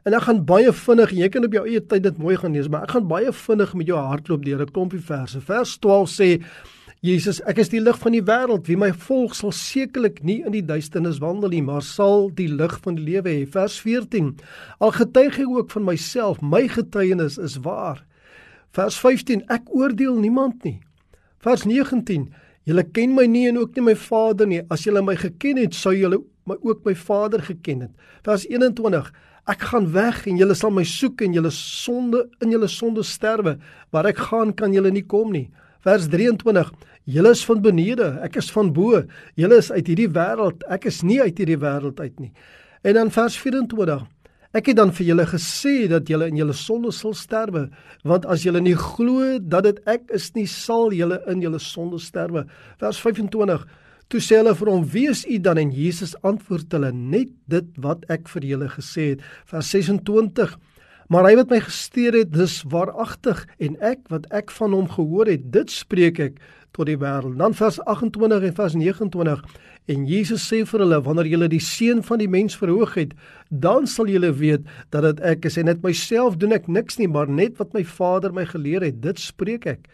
En 0.03 0.13
ek 0.13 0.21
gaan 0.21 0.45
baie 0.45 0.71
vinnig, 0.73 1.11
jy 1.11 1.29
kan 1.29 1.45
op 1.45 1.53
jou 1.53 1.67
eie 1.67 1.81
tyd 1.85 2.03
dit 2.03 2.17
mooi 2.17 2.37
gaan 2.37 2.53
lees, 2.53 2.69
maar 2.71 2.83
ek 2.83 2.91
gaan 2.91 3.07
baie 3.07 3.31
vinnig 3.31 3.73
met 3.73 3.87
jou 3.87 3.99
hardloop 3.99 4.45
deur 4.45 4.61
'n 4.61 4.71
klompie 4.71 5.01
verse. 5.01 5.41
Vers 5.41 5.77
12 5.77 6.09
sê 6.09 6.41
Jesus, 6.99 7.37
ek 7.47 7.61
is 7.63 7.69
die 7.71 7.79
lig 7.79 7.95
van 7.95 8.11
die 8.11 8.23
wêreld. 8.27 8.67
Wie 8.67 8.75
my 8.75 8.89
volg 8.91 9.35
sal 9.35 9.53
sekerlik 9.55 10.17
nie 10.23 10.41
in 10.43 10.51
die 10.51 10.65
duisternis 10.65 11.21
wandel 11.23 11.49
nie, 11.49 11.61
maar 11.63 11.81
sal 11.81 12.27
die 12.35 12.49
lig 12.51 12.75
van 12.83 12.95
die 12.95 13.05
lewe 13.05 13.29
hê. 13.29 13.45
Vers 13.47 13.79
14. 13.79 14.33
Al 14.83 14.91
getuig 14.91 15.39
ek 15.39 15.47
ook 15.47 15.71
van 15.71 15.85
myself, 15.87 16.41
my 16.41 16.67
getuienis 16.67 17.37
is 17.37 17.55
waar. 17.63 18.03
Vers 18.75 18.99
15. 18.99 19.45
Ek 19.47 19.71
oordeel 19.71 20.19
niemand 20.19 20.63
nie. 20.67 20.81
Vers 21.39 21.63
19. 21.63 22.27
Julle 22.69 22.83
ken 22.93 23.15
my 23.17 23.25
nie 23.25 23.47
en 23.49 23.57
ook 23.57 23.73
nie 23.77 23.87
my 23.87 23.95
Vader 23.97 24.45
nie. 24.45 24.59
As 24.69 24.83
julle 24.85 25.01
my 25.01 25.15
geken 25.17 25.57
het, 25.57 25.73
sou 25.73 25.95
julle 25.95 26.19
my 26.49 26.57
ook 26.61 26.83
my 26.85 26.93
Vader 26.93 27.41
geken 27.41 27.87
het. 27.87 28.11
Vers 28.27 28.45
21. 28.45 29.09
Ek 29.49 29.63
gaan 29.71 29.87
weg 29.95 30.19
en 30.29 30.37
julle 30.37 30.53
sal 30.57 30.69
my 30.75 30.83
soek 30.85 31.23
en 31.25 31.33
julle 31.33 31.49
sonde 31.55 32.27
in 32.45 32.53
julle 32.53 32.69
sonde 32.69 33.01
sterwe. 33.07 33.55
Waar 33.89 34.11
ek 34.11 34.21
gaan 34.29 34.53
kan 34.53 34.75
julle 34.75 34.91
nie 34.93 35.01
kom 35.01 35.33
nie. 35.33 35.47
Vers 35.81 36.05
23. 36.13 36.69
Julle 37.09 37.33
is 37.33 37.41
van 37.47 37.61
benede, 37.65 38.11
ek 38.21 38.37
is 38.37 38.51
van 38.53 38.69
bo. 38.75 39.01
Julle 39.39 39.57
is 39.63 39.71
uit 39.73 39.87
hierdie 39.89 40.11
wêreld, 40.13 40.61
ek 40.69 40.85
is 40.91 41.01
nie 41.01 41.17
uit 41.23 41.39
hierdie 41.41 41.57
wêreld 41.57 41.97
uit 41.97 42.21
nie. 42.21 42.33
En 42.85 42.99
dan 42.99 43.09
vers 43.15 43.37
24. 43.41 44.05
Ek 44.49 44.65
het 44.71 44.79
dan 44.79 44.89
vir 44.97 45.11
julle 45.11 45.25
gesê 45.29 45.73
dat 45.91 46.07
julle 46.09 46.25
in 46.31 46.39
julle 46.39 46.55
sonde 46.57 46.89
sal 46.95 47.13
sterwe, 47.13 47.67
want 48.01 48.23
as 48.25 48.41
julle 48.47 48.61
nie 48.65 48.73
glo 48.73 49.35
dat 49.37 49.67
dit 49.67 49.81
ek 49.85 50.07
is 50.17 50.31
nie, 50.33 50.47
sal 50.49 50.89
julle 50.89 51.19
in 51.29 51.43
julle 51.45 51.59
sonde 51.61 51.99
sterwe. 52.01 52.47
Vers 52.81 52.97
25. 53.03 53.67
Toe 54.09 54.21
sê 54.25 54.39
hulle 54.39 54.55
vir 54.57 54.71
hom: 54.73 54.87
"Wie 54.89 55.05
is 55.09 55.21
u 55.29 55.37
dan?" 55.37 55.61
En 55.61 55.69
Jesus 55.69 56.15
antwoord 56.25 56.71
hulle: 56.73 56.91
"Net 56.91 57.29
dit 57.45 57.67
wat 57.77 58.09
ek 58.09 58.27
vir 58.27 58.41
julle 58.41 58.69
gesê 58.69 59.13
het." 59.13 59.21
Vers 59.45 59.69
26. 59.69 60.57
Maar 61.09 61.25
hy 61.25 61.35
wat 61.35 61.49
my 61.49 61.59
gestuur 61.59 62.13
het, 62.13 62.33
dis 62.33 62.63
waaragtig 62.69 63.45
en 63.59 63.77
ek 63.81 63.99
wat 64.09 64.25
ek 64.31 64.51
van 64.51 64.73
hom 64.73 64.89
gehoor 64.89 65.25
het, 65.25 65.51
dit 65.51 65.69
spreek 65.69 66.19
ek 66.19 66.41
tot 66.75 66.89
die 66.89 66.97
wêreld. 66.99 67.37
Dan 67.39 67.55
vers 67.57 67.79
28 67.85 68.45
en 68.49 68.55
vers 68.55 68.75
29 68.77 69.43
en 69.89 70.05
Jesus 70.05 70.43
sê 70.45 70.61
vir 70.69 70.83
hulle 70.83 70.99
wanneer 71.05 71.29
julle 71.31 71.49
die 71.49 71.63
seun 71.63 72.03
van 72.05 72.21
die 72.21 72.29
mens 72.29 72.57
verhoog 72.59 72.93
het, 72.99 73.15
dan 73.49 73.87
sal 73.89 74.11
julle 74.11 74.29
weet 74.37 74.67
dat 74.93 75.07
dit 75.07 75.23
ek 75.25 75.47
is 75.49 75.57
en 75.57 75.65
net 75.71 75.81
myself 75.85 76.37
doen 76.37 76.53
ek 76.53 76.69
niks 76.69 76.99
nie, 77.01 77.09
maar 77.09 77.29
net 77.29 77.57
wat 77.57 77.73
my 77.73 77.81
Vader 77.83 78.35
my 78.35 78.45
geleer 78.45 78.85
het, 78.85 79.01
dit 79.01 79.19
spreek 79.19 79.65
ek. 79.65 79.89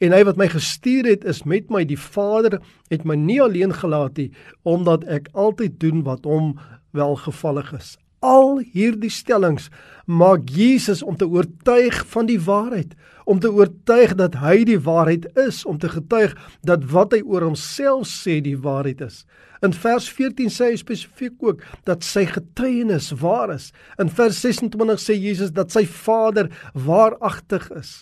En 0.00 0.14
hy 0.16 0.22
wat 0.24 0.38
my 0.40 0.46
gestuur 0.48 1.04
het 1.10 1.26
is 1.28 1.42
met 1.44 1.68
my. 1.68 1.82
Die 1.84 1.98
Vader 2.00 2.56
het 2.88 3.02
my 3.04 3.18
nie 3.20 3.40
alleen 3.42 3.74
gelaat 3.76 4.16
nie, 4.16 4.30
omdat 4.64 5.04
ek 5.12 5.28
altyd 5.36 5.76
doen 5.82 6.04
wat 6.06 6.24
hom 6.24 6.54
welgevallig 6.96 7.74
is. 7.76 7.96
Al 8.24 8.60
hierdie 8.72 9.12
stellings 9.12 9.68
maak 10.04 10.48
Jesus 10.52 11.02
om 11.04 11.16
te 11.20 11.28
oortuig 11.28 12.00
van 12.12 12.28
die 12.28 12.40
waarheid, 12.40 12.96
om 13.30 13.38
te 13.38 13.50
oortuig 13.52 14.16
dat 14.18 14.40
hy 14.42 14.64
die 14.66 14.80
waarheid 14.82 15.28
is, 15.38 15.62
om 15.68 15.78
te 15.78 15.90
getuig 15.92 16.34
dat 16.66 16.88
wat 16.90 17.14
hy 17.14 17.20
oor 17.22 17.46
homself 17.46 18.08
sê 18.10 18.40
die 18.42 18.56
waarheid 18.58 19.04
is. 19.06 19.22
In 19.62 19.74
vers 19.76 20.08
14 20.10 20.50
sê 20.50 20.70
hy 20.72 20.78
spesifiek 20.80 21.36
ook 21.44 21.62
dat 21.86 22.02
sy 22.06 22.24
getuienis 22.26 23.12
waar 23.20 23.52
is. 23.54 23.70
In 24.02 24.10
vers 24.10 24.40
26 24.42 25.02
sê 25.02 25.14
Jesus 25.14 25.52
dat 25.54 25.70
sy 25.70 25.84
Vader 25.86 26.50
waaragtig 26.74 27.68
is. 27.78 27.92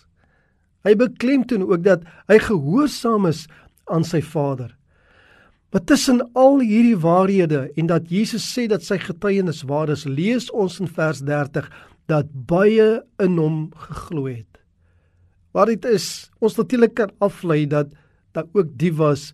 Hy 0.87 0.95
beklemtoon 0.97 1.67
ook 1.67 1.85
dat 1.85 2.07
hy 2.31 2.39
gehoorsaam 2.47 3.29
is 3.29 3.45
aan 3.91 4.07
sy 4.07 4.23
Vader. 4.25 4.73
Maar 5.75 5.85
tussen 5.85 6.23
al 6.39 6.63
hierdie 6.63 6.97
waarhede 6.97 7.67
en 7.77 7.91
dat 7.91 8.09
Jesus 8.09 8.47
sê 8.49 8.65
dat 8.71 8.87
sy 8.87 8.97
getuienis 9.03 9.67
waar 9.69 9.93
is, 9.93 10.07
lees 10.09 10.49
ons 10.49 10.79
in 10.81 10.89
vers 10.89 11.21
30 11.21 11.69
dat 12.09 12.31
baie 12.49 13.03
in 13.21 13.37
hom 13.37 13.67
geglo 13.77 14.31
het. 14.31 14.48
Waar 15.53 15.67
dit 15.67 15.85
is, 15.85 16.31
ons 16.39 16.57
natuurlik 16.57 16.95
kan 16.95 17.13
aflei 17.25 17.67
dat 17.67 17.93
daar 18.33 18.49
ook 18.53 18.75
die 18.79 18.93
was 18.95 19.33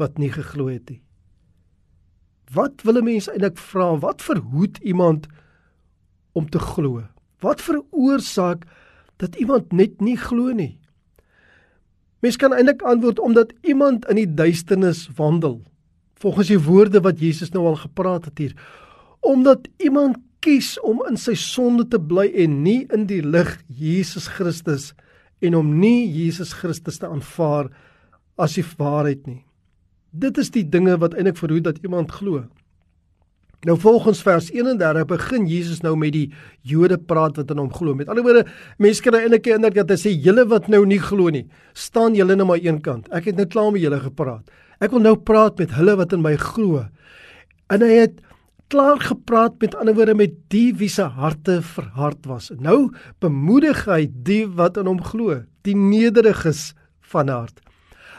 wat 0.00 0.18
nie 0.18 0.32
geglo 0.32 0.70
het 0.72 0.88
nie. 0.90 1.02
Wat 2.50 2.82
wil 2.82 2.98
'n 2.98 3.04
mens 3.04 3.28
eintlik 3.28 3.58
vra? 3.58 3.98
Wat 3.98 4.22
verhoed 4.22 4.78
iemand 4.78 5.26
om 6.32 6.50
te 6.50 6.58
glo? 6.58 7.02
Wat 7.40 7.60
veroorsaak 7.60 8.64
dat 9.16 9.36
iemand 9.36 9.72
net 9.72 10.00
nie 10.00 10.16
glo 10.16 10.52
nie? 10.52 10.78
Mens 12.20 12.36
kan 12.36 12.52
eintlik 12.52 12.82
antwoord 12.82 13.18
omdat 13.18 13.52
iemand 13.62 14.08
in 14.08 14.16
die 14.16 14.34
duisternis 14.34 15.08
wandel 15.16 15.62
volgens 16.20 16.48
die 16.52 16.60
woorde 16.60 17.00
wat 17.00 17.20
Jesus 17.20 17.50
nou 17.50 17.64
al 17.66 17.78
gepraat 17.80 18.24
het 18.24 18.38
hier 18.38 18.54
omdat 19.20 19.68
iemand 19.76 20.16
kies 20.40 20.80
om 20.80 21.02
in 21.08 21.16
sy 21.20 21.34
sonde 21.36 21.84
te 21.88 22.00
bly 22.00 22.26
en 22.44 22.62
nie 22.64 22.86
in 22.92 23.06
die 23.08 23.22
lig 23.24 23.58
Jesus 23.66 24.28
Christus 24.36 24.92
en 25.40 25.56
om 25.56 25.72
nie 25.80 26.08
Jesus 26.08 26.52
Christus 26.56 27.00
te 27.00 27.08
aanvaar 27.08 27.70
as 28.40 28.56
die 28.58 28.64
waarheid 28.78 29.26
nie. 29.28 29.42
Dit 30.10 30.38
is 30.42 30.50
die 30.50 30.64
dinge 30.66 30.96
wat 31.00 31.14
eintlik 31.14 31.38
verhoed 31.38 31.68
dat 31.68 31.78
iemand 31.84 32.12
glo. 32.12 32.44
Nou 33.68 33.76
volgens 33.76 34.22
vers 34.24 34.48
31 34.52 35.04
begin 35.04 35.44
Jesus 35.46 35.82
nou 35.84 35.92
met 36.00 36.14
die 36.14 36.30
Jode 36.64 36.96
praat 36.96 37.36
wat 37.36 37.50
in 37.52 37.60
hom 37.60 37.68
glo. 37.72 37.92
Met 37.94 38.08
ander 38.08 38.24
woorde, 38.24 38.46
mense 38.80 39.04
kry 39.04 39.20
eintlik 39.20 39.50
indruk 39.52 39.76
dat 39.82 39.92
hy 39.92 39.98
sê 40.00 40.12
julle 40.14 40.46
wat 40.48 40.70
nou 40.72 40.80
nie 40.88 41.00
glo 41.00 41.28
nie, 41.32 41.44
staan 41.76 42.16
julle 42.16 42.38
net 42.38 42.48
maar 42.48 42.62
een 42.64 42.80
kant. 42.80 43.10
Ek 43.12 43.28
het 43.28 43.36
net 43.36 43.52
klaar 43.52 43.68
met 43.74 43.84
julle 43.84 44.00
gepraat. 44.00 44.48
Ek 44.80 44.94
wil 44.96 45.04
nou 45.04 45.14
praat 45.16 45.60
met 45.60 45.76
hulle 45.76 45.98
wat 46.00 46.16
in 46.16 46.24
my 46.24 46.32
glo. 46.40 46.86
En 47.70 47.84
hy 47.84 48.00
het 48.00 48.16
klaar 48.70 49.00
gepraat 49.02 49.58
met 49.58 49.74
ander 49.74 49.94
woorde 49.94 50.14
met 50.14 50.34
die 50.54 50.70
wie 50.78 50.88
se 50.88 51.02
harte 51.02 51.58
verhard 51.62 52.26
was. 52.30 52.50
Nou 52.58 52.92
bemoedig 53.22 53.84
hy 53.90 54.06
die 54.10 54.44
wat 54.46 54.78
in 54.80 54.88
hom 54.90 55.02
glo, 55.02 55.42
die 55.66 55.76
nederiges 55.76 56.70
van 57.12 57.32
hart. 57.32 57.58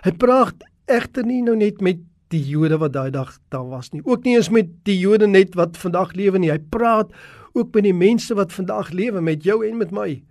Hy 0.03 0.11
praat 0.19 0.65
egter 0.91 1.25
nie 1.27 1.41
nou 1.45 1.55
net 1.55 1.79
met 1.81 2.01
die 2.31 2.41
Jode 2.47 2.79
wat 2.81 2.95
daai 2.95 3.11
dag 3.11 3.31
daar 3.51 3.67
was 3.69 3.91
nie. 3.91 4.01
Ook 4.03 4.25
nie 4.27 4.35
eens 4.37 4.51
met 4.51 4.69
die 4.87 4.97
Jode 4.99 5.27
net 5.27 5.55
wat 5.59 5.79
vandag 5.79 6.15
lewe 6.19 6.39
nie. 6.39 6.51
Hy 6.51 6.59
praat 6.71 7.11
ook 7.53 7.73
met 7.75 7.87
die 7.87 7.95
mense 7.95 8.35
wat 8.35 8.53
vandag 8.55 8.91
lewe 8.95 9.21
met 9.23 9.43
jou 9.47 9.59
en 9.67 9.79
met 9.79 9.91
my. 9.95 10.21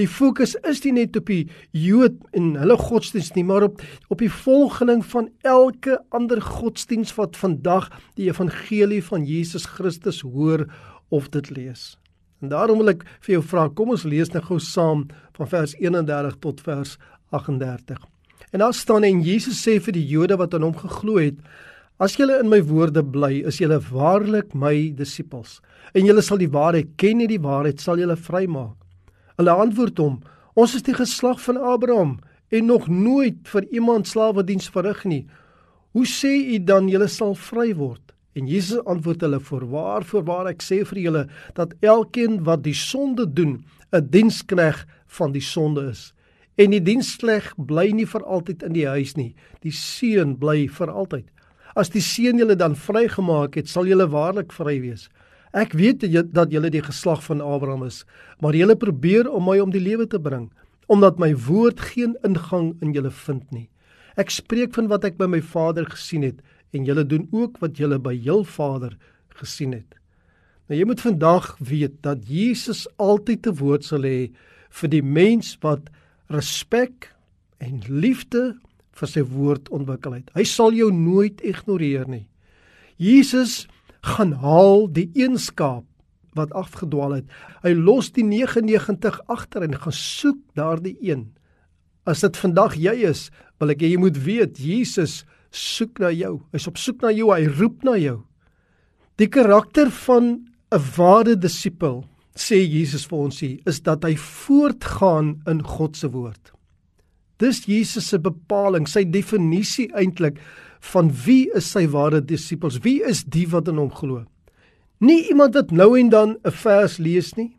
Die 0.00 0.08
fokus 0.08 0.54
is 0.68 0.80
nie 0.86 0.94
net 0.96 1.16
op 1.18 1.28
die 1.28 1.48
Jood 1.76 2.16
en 2.36 2.54
hulle 2.60 2.76
godsdienst 2.80 3.36
nie, 3.36 3.44
maar 3.44 3.66
op 3.68 3.82
op 4.12 4.20
die 4.22 4.30
volgeling 4.32 5.02
van 5.12 5.28
elke 5.42 5.98
ander 6.16 6.40
godsdienst 6.40 7.16
wat 7.18 7.36
vandag 7.36 7.90
die 8.16 8.28
evangelie 8.30 9.02
van 9.04 9.26
Jesus 9.28 9.66
Christus 9.66 10.22
hoor 10.24 10.66
of 11.12 11.28
dit 11.32 11.50
lees. 11.50 11.96
En 12.42 12.50
daarom 12.52 12.80
wil 12.82 12.94
ek 12.94 13.04
vir 13.22 13.36
jou 13.36 13.42
vra, 13.52 13.68
kom 13.68 13.92
ons 13.94 14.06
lees 14.08 14.32
nou 14.32 14.42
gou 14.42 14.58
saam 14.60 15.06
van 15.38 15.50
vers 15.52 15.76
31 15.78 16.40
tot 16.42 16.64
vers 16.64 16.96
38. 17.30 18.00
En 18.52 18.64
daar 18.64 18.74
staan 18.74 19.06
en 19.06 19.22
Jesus 19.24 19.60
sê 19.62 19.78
vir 19.80 19.96
die 19.96 20.08
Jode 20.08 20.36
wat 20.40 20.54
aan 20.56 20.66
hom 20.66 20.76
geglo 20.76 21.20
het: 21.20 21.38
As 22.02 22.16
julle 22.18 22.40
in 22.42 22.50
my 22.50 22.58
woorde 22.66 23.04
bly, 23.04 23.44
is 23.46 23.60
julle 23.62 23.78
waarlik 23.92 24.56
my 24.58 24.90
disippels. 24.98 25.60
En 25.94 26.08
julle 26.08 26.22
sal 26.24 26.40
die 26.40 26.50
waarheid 26.50 26.96
ken 26.98 27.22
en 27.22 27.30
die 27.30 27.40
waarheid 27.40 27.80
sal 27.80 28.00
julle 28.00 28.16
vrymaak. 28.18 28.81
Hulle 29.42 29.58
antwoord 29.58 29.98
hom: 29.98 30.20
Ons 30.54 30.76
is 30.78 30.84
die 30.86 30.94
geslag 30.94 31.40
van 31.42 31.56
Abraham 31.58 32.20
en 32.54 32.68
nog 32.70 32.86
nooit 32.86 33.40
vir 33.50 33.64
iemand 33.74 34.06
slawediens 34.06 34.68
verrig 34.70 35.00
nie. 35.10 35.24
Hoe 35.96 36.06
sê 36.06 36.30
u 36.54 36.60
dan 36.62 36.86
julle 36.86 37.08
sal 37.10 37.34
vry 37.34 37.72
word? 37.74 38.12
En 38.38 38.46
Jesus 38.46 38.84
antwoord 38.86 39.24
hulle: 39.26 39.40
Voorwaar, 39.42 40.06
voorwaar 40.06 40.52
ek 40.52 40.62
sê 40.62 40.84
vir 40.86 41.00
julle 41.02 41.24
dat 41.58 41.74
elkeen 41.82 42.38
wat 42.46 42.62
die 42.62 42.76
sonde 42.76 43.26
doen, 43.26 43.64
'n 43.90 44.06
dienskneg 44.14 44.86
van 45.18 45.32
die 45.32 45.42
sonde 45.42 45.90
is. 45.90 46.12
En 46.54 46.70
die 46.70 46.82
dienskneg 46.82 47.52
bly 47.56 47.90
nie 47.90 48.06
vir 48.06 48.22
altyd 48.22 48.62
in 48.62 48.72
die 48.72 48.86
huis 48.86 49.16
nie. 49.16 49.34
Die 49.60 49.74
seun 49.74 50.38
bly 50.38 50.68
vir 50.68 50.90
altyd. 50.90 51.26
As 51.74 51.90
die 51.90 52.00
seun 52.00 52.38
julle 52.38 52.56
dan 52.56 52.76
vrygemaak 52.76 53.56
het, 53.56 53.68
sal 53.68 53.86
julle 53.86 54.06
waarlik 54.06 54.52
vry 54.52 54.80
wees. 54.80 55.08
Ek 55.52 55.74
weet 55.76 56.04
dat 56.32 56.52
julle 56.52 56.70
die 56.72 56.82
geslag 56.84 57.20
van 57.26 57.42
Abraham 57.44 57.84
is, 57.84 58.02
maar 58.40 58.56
julle 58.56 58.76
probeer 58.76 59.28
om 59.28 59.44
my 59.50 59.58
om 59.60 59.72
die 59.72 59.82
lewe 59.84 60.06
te 60.08 60.20
bring, 60.20 60.48
omdat 60.88 61.20
my 61.20 61.34
woord 61.36 61.80
geen 61.92 62.16
ingang 62.24 62.72
in 62.80 62.94
julle 62.96 63.12
vind 63.12 63.44
nie. 63.52 63.68
Ek 64.16 64.32
spreek 64.32 64.72
van 64.76 64.88
wat 64.92 65.04
ek 65.08 65.18
by 65.20 65.28
my 65.28 65.40
Vader 65.44 65.86
gesien 65.88 66.24
het 66.24 66.40
en 66.72 66.86
julle 66.88 67.04
doen 67.04 67.26
ook 67.36 67.60
wat 67.60 67.76
julle 67.80 67.98
by 68.00 68.14
jul 68.16 68.44
Vader 68.48 68.96
gesien 69.36 69.74
het. 69.76 69.98
Nou 70.68 70.78
jy 70.78 70.88
moet 70.88 71.04
vandag 71.04 71.50
weet 71.60 72.00
dat 72.04 72.24
Jesus 72.28 72.86
altyd 72.96 73.44
te 73.44 73.52
woord 73.60 73.84
sal 73.84 74.06
hê 74.08 74.30
vir 74.80 74.92
die 74.92 75.04
mens 75.04 75.52
wat 75.64 75.90
respek 76.32 77.10
en 77.60 77.82
liefde 77.88 78.54
vir 78.96 79.08
sy 79.08 79.24
woord 79.24 79.68
ontwikkel 79.72 80.16
het. 80.16 80.32
Hy 80.36 80.44
sal 80.48 80.72
jou 80.76 80.88
nooit 80.92 81.40
ignoreer 81.44 82.08
nie. 82.08 82.24
Jesus 82.96 83.66
gaan 84.02 84.32
haal 84.42 84.88
die 84.90 85.10
een 85.14 85.38
skaap 85.38 85.86
wat 86.36 86.52
afgedwaal 86.56 87.18
het. 87.20 87.26
Hy 87.62 87.74
los 87.76 88.10
die 88.16 88.24
99 88.24 89.20
agter 89.30 89.66
en 89.66 89.76
gaan 89.78 89.96
soek 89.96 90.40
daardie 90.58 90.96
een. 91.00 91.28
As 92.08 92.24
dit 92.24 92.36
vandag 92.40 92.74
jy 92.80 92.94
is, 93.12 93.28
wil 93.60 93.74
ek 93.74 93.84
hê 93.84 93.92
jy 93.92 94.00
moet 94.00 94.18
weet 94.24 94.58
Jesus 94.58 95.22
soek 95.52 96.00
na 96.02 96.10
jou. 96.14 96.40
Hy's 96.54 96.66
op 96.70 96.80
soek 96.80 97.04
na 97.04 97.12
jou, 97.14 97.28
hy 97.30 97.46
roep 97.60 97.84
na 97.86 97.98
jou. 98.00 98.22
Die 99.20 99.28
karakter 99.28 99.92
van 100.06 100.48
'n 100.72 100.82
ware 100.96 101.36
disipel 101.36 102.04
sê 102.34 102.56
Jesus 102.64 103.04
vir 103.06 103.18
ons 103.18 103.40
hier 103.40 103.60
is 103.66 103.80
dat 103.80 104.04
hy 104.04 104.16
voortgaan 104.16 105.42
in 105.46 105.62
God 105.62 105.96
se 105.96 106.08
woord. 106.08 106.52
Dis 107.38 107.66
Jesus 107.66 108.08
se 108.08 108.18
bepaling, 108.18 108.86
sy 108.88 109.04
definisie 109.04 109.90
eintlik 109.94 110.38
van 110.82 111.10
wie 111.24 111.46
is 111.54 111.70
sy 111.70 111.86
ware 111.92 112.20
disippels? 112.20 112.80
Wie 112.82 113.00
is 113.06 113.22
die 113.24 113.46
wat 113.50 113.70
in 113.70 113.78
hom 113.78 113.90
glo? 113.94 114.24
Nie 115.02 115.28
iemand 115.30 115.54
wat 115.58 115.70
nou 115.70 115.94
en 115.98 116.10
dan 116.10 116.36
'n 116.44 116.50
vers 116.50 116.98
lees 116.98 117.34
nie. 117.34 117.56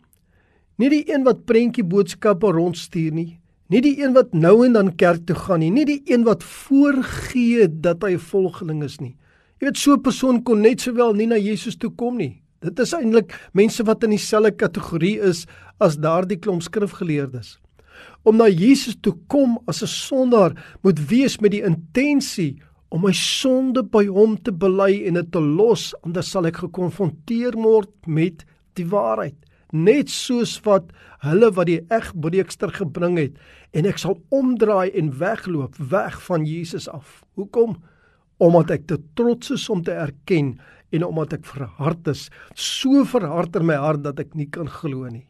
Nie 0.77 0.89
die 0.89 1.03
een 1.13 1.23
wat 1.23 1.45
prentjie 1.45 1.83
boodskappe 1.83 2.51
rondstuur 2.51 3.11
nie. 3.11 3.39
Nie 3.69 3.81
die 3.81 4.03
een 4.03 4.13
wat 4.13 4.33
nou 4.33 4.65
en 4.65 4.73
dan 4.73 4.95
kerk 4.95 5.25
toe 5.25 5.35
gaan 5.35 5.59
nie, 5.59 5.71
nie 5.71 5.85
die 5.85 6.01
een 6.05 6.23
wat 6.23 6.43
voorgee 6.43 7.67
dat 7.67 8.03
hy 8.03 8.13
'n 8.13 8.19
volgeling 8.19 8.83
is 8.83 8.99
nie. 8.99 9.15
Jy 9.59 9.67
weet 9.67 9.77
so 9.77 9.93
'n 9.93 10.01
persoon 10.01 10.43
kon 10.43 10.61
net 10.61 10.81
sowel 10.81 11.13
nie 11.13 11.27
na 11.27 11.37
Jesus 11.37 11.75
toe 11.75 11.91
kom 11.91 12.17
nie. 12.17 12.41
Dit 12.61 12.79
is 12.79 12.93
eintlik 12.93 13.33
mense 13.53 13.83
wat 13.83 14.03
in 14.03 14.09
dieselfde 14.09 14.51
kategorie 14.51 15.19
is 15.19 15.45
as 15.79 15.97
daardie 15.97 16.37
klomp 16.37 16.61
skrifgeleerdes. 16.61 17.59
Om 18.23 18.37
na 18.37 18.47
Jesus 18.47 18.95
toe 19.01 19.15
kom 19.27 19.59
as 19.67 19.81
'n 19.81 19.87
sondaar 19.87 20.77
moet 20.81 20.99
wees 21.09 21.39
met 21.39 21.51
die 21.51 21.63
intensie 21.63 22.61
om 22.93 23.01
my 23.07 23.13
sonde 23.17 23.81
by 23.89 24.03
hom 24.05 24.35
te 24.45 24.53
bely 24.53 25.01
en 25.07 25.17
dit 25.17 25.31
te 25.33 25.41
los, 25.41 25.91
anders 26.05 26.29
sal 26.29 26.45
ek 26.45 26.61
gekonfronteer 26.61 27.57
word 27.57 27.89
met 28.05 28.43
die 28.77 28.85
waarheid, 28.91 29.37
net 29.73 30.11
soos 30.13 30.59
wat 30.67 30.91
hulle 31.25 31.49
wat 31.57 31.71
die 31.71 31.79
egbreekster 31.93 32.69
gebring 32.75 33.17
het 33.17 33.41
en 33.73 33.89
ek 33.89 33.97
sal 34.03 34.19
omdraai 34.29 34.93
en 34.93 35.09
wegloop 35.17 35.79
weg 35.89 36.19
van 36.27 36.45
Jesus 36.45 36.85
af. 36.85 37.23
Hoekom? 37.33 37.79
Omdat 38.37 38.75
ek 38.77 38.87
te 38.91 38.99
trots 39.17 39.49
is 39.57 39.65
om 39.73 39.81
te 39.81 39.95
erken 39.97 40.53
en 40.93 41.09
omdat 41.09 41.39
ek 41.39 41.49
verhard 41.49 42.05
is, 42.13 42.27
so 42.53 43.01
verhard 43.09 43.57
in 43.57 43.65
my 43.65 43.79
hart 43.81 44.05
dat 44.05 44.21
ek 44.21 44.37
nie 44.37 44.51
kan 44.53 44.69
glo 44.69 45.09
nie. 45.09 45.25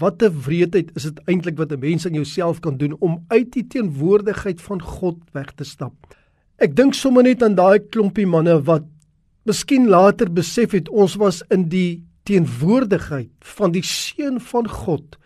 Wat 0.00 0.22
'n 0.22 0.32
wreedheid 0.32 0.96
is 0.96 1.04
dit 1.04 1.20
eintlik 1.28 1.60
wat 1.60 1.72
'n 1.72 1.84
mens 1.84 2.06
aan 2.06 2.16
jouself 2.16 2.60
kan 2.60 2.78
doen 2.80 2.96
om 3.00 3.24
uit 3.28 3.52
die 3.52 3.66
teenwoordigheid 3.66 4.60
van 4.60 4.80
God 4.80 5.20
weg 5.32 5.52
te 5.52 5.64
stap. 5.64 5.92
Ek 6.62 6.76
dink 6.76 6.94
sommer 6.94 7.24
net 7.26 7.42
aan 7.42 7.56
daai 7.58 7.80
klompie 7.90 8.26
manne 8.26 8.60
wat 8.66 8.86
miskien 9.44 9.88
later 9.90 10.30
besef 10.30 10.72
het 10.76 10.88
ons 10.88 11.16
was 11.20 11.42
in 11.54 11.68
die 11.68 12.04
teenwoordigheid 12.24 13.32
van 13.56 13.74
die 13.74 13.84
seun 13.84 14.40
van 14.40 14.68
God. 14.70 15.18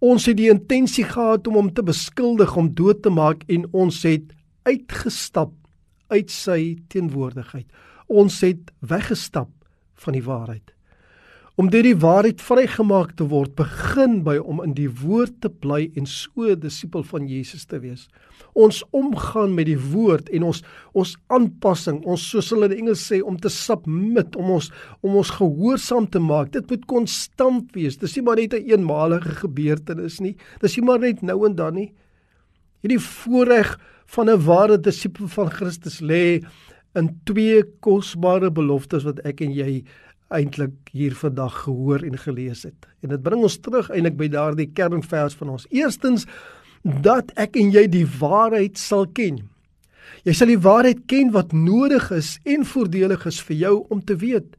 Ons 0.00 0.26
het 0.26 0.38
die 0.40 0.50
intensie 0.50 1.04
gehad 1.04 1.46
om 1.46 1.58
hom 1.60 1.70
te 1.74 1.84
beskuldig 1.84 2.56
om 2.56 2.72
dood 2.74 3.02
te 3.04 3.12
maak 3.12 3.44
en 3.48 3.68
ons 3.76 4.02
het 4.08 4.32
uitgestap 4.66 5.52
uit 6.10 6.32
sy 6.32 6.76
teenwoordigheid 6.90 7.68
ons 8.10 8.40
het 8.42 8.70
weggestap 8.80 9.50
van 10.02 10.16
die 10.16 10.24
waarheid. 10.26 10.74
Om 11.60 11.68
deur 11.68 11.84
die 11.84 11.98
waarheid 12.00 12.40
vrygemaak 12.40 13.10
te 13.18 13.26
word, 13.28 13.50
begin 13.58 14.22
by 14.24 14.38
om 14.38 14.62
in 14.64 14.70
die 14.78 14.88
woord 15.02 15.34
te 15.44 15.50
bly 15.52 15.90
en 15.98 16.06
so 16.08 16.48
'n 16.48 16.60
disipel 16.60 17.02
van 17.04 17.26
Jesus 17.28 17.66
te 17.68 17.80
wees. 17.80 18.08
Ons 18.54 18.82
omgaan 18.92 19.54
met 19.54 19.66
die 19.66 19.78
woord 19.78 20.30
en 20.30 20.42
ons 20.42 20.62
ons 20.94 21.16
aanpassing, 21.28 22.00
ons 22.06 22.30
soos 22.30 22.50
hulle 22.50 22.70
in 22.70 22.78
Engels 22.78 23.04
sê 23.12 23.20
om 23.20 23.36
te 23.36 23.50
submit, 23.50 24.36
om 24.36 24.50
ons 24.50 24.70
om 25.02 25.16
ons 25.16 25.30
gehoorsaam 25.30 26.08
te 26.08 26.18
maak. 26.18 26.50
Dit 26.52 26.70
moet 26.70 26.86
konstant 26.86 27.74
wees. 27.74 27.98
Dis 27.98 28.16
nie 28.16 28.24
maar 28.24 28.36
net 28.36 28.54
'n 28.54 28.56
een 28.56 28.70
eenmalige 28.70 29.34
gebeurtenis 29.44 30.20
nie. 30.20 30.36
Dis 30.60 30.76
nie 30.76 30.86
maar 30.86 30.98
net 30.98 31.22
nou 31.22 31.46
en 31.46 31.54
dan 31.54 31.74
nie. 31.74 31.92
Hierdie 32.80 32.98
voorreg 32.98 33.78
van 34.06 34.30
'n 34.30 34.44
ware 34.46 34.78
disipel 34.78 35.28
van 35.28 35.50
Christus 35.50 36.00
lê 36.00 36.42
in 36.98 37.10
twee 37.24 37.62
kosbare 37.84 38.50
beloftes 38.50 39.04
wat 39.06 39.20
ek 39.28 39.42
en 39.44 39.52
jy 39.54 39.82
eintlik 40.30 40.92
hier 40.94 41.14
vandag 41.18 41.64
gehoor 41.64 42.04
en 42.06 42.18
gelees 42.18 42.62
het. 42.66 42.86
En 43.02 43.12
dit 43.14 43.22
bring 43.22 43.42
ons 43.42 43.58
terug 43.62 43.90
eintlik 43.90 44.16
by 44.18 44.28
daardie 44.30 44.68
kernvers 44.74 45.34
van 45.38 45.56
ons. 45.56 45.66
Eerstens 45.74 46.26
dat 46.82 47.32
ek 47.40 47.58
en 47.60 47.72
jy 47.74 47.86
die 47.90 48.06
waarheid 48.06 48.78
sal 48.78 49.08
ken. 49.14 49.42
Jy 50.26 50.34
sal 50.36 50.52
die 50.52 50.60
waarheid 50.60 51.02
ken 51.10 51.32
wat 51.34 51.54
nodig 51.56 52.10
is 52.14 52.36
en 52.48 52.66
voordelig 52.66 53.26
is 53.28 53.40
vir 53.48 53.58
jou 53.64 53.74
om 53.90 54.02
te 54.04 54.16
weet. 54.20 54.56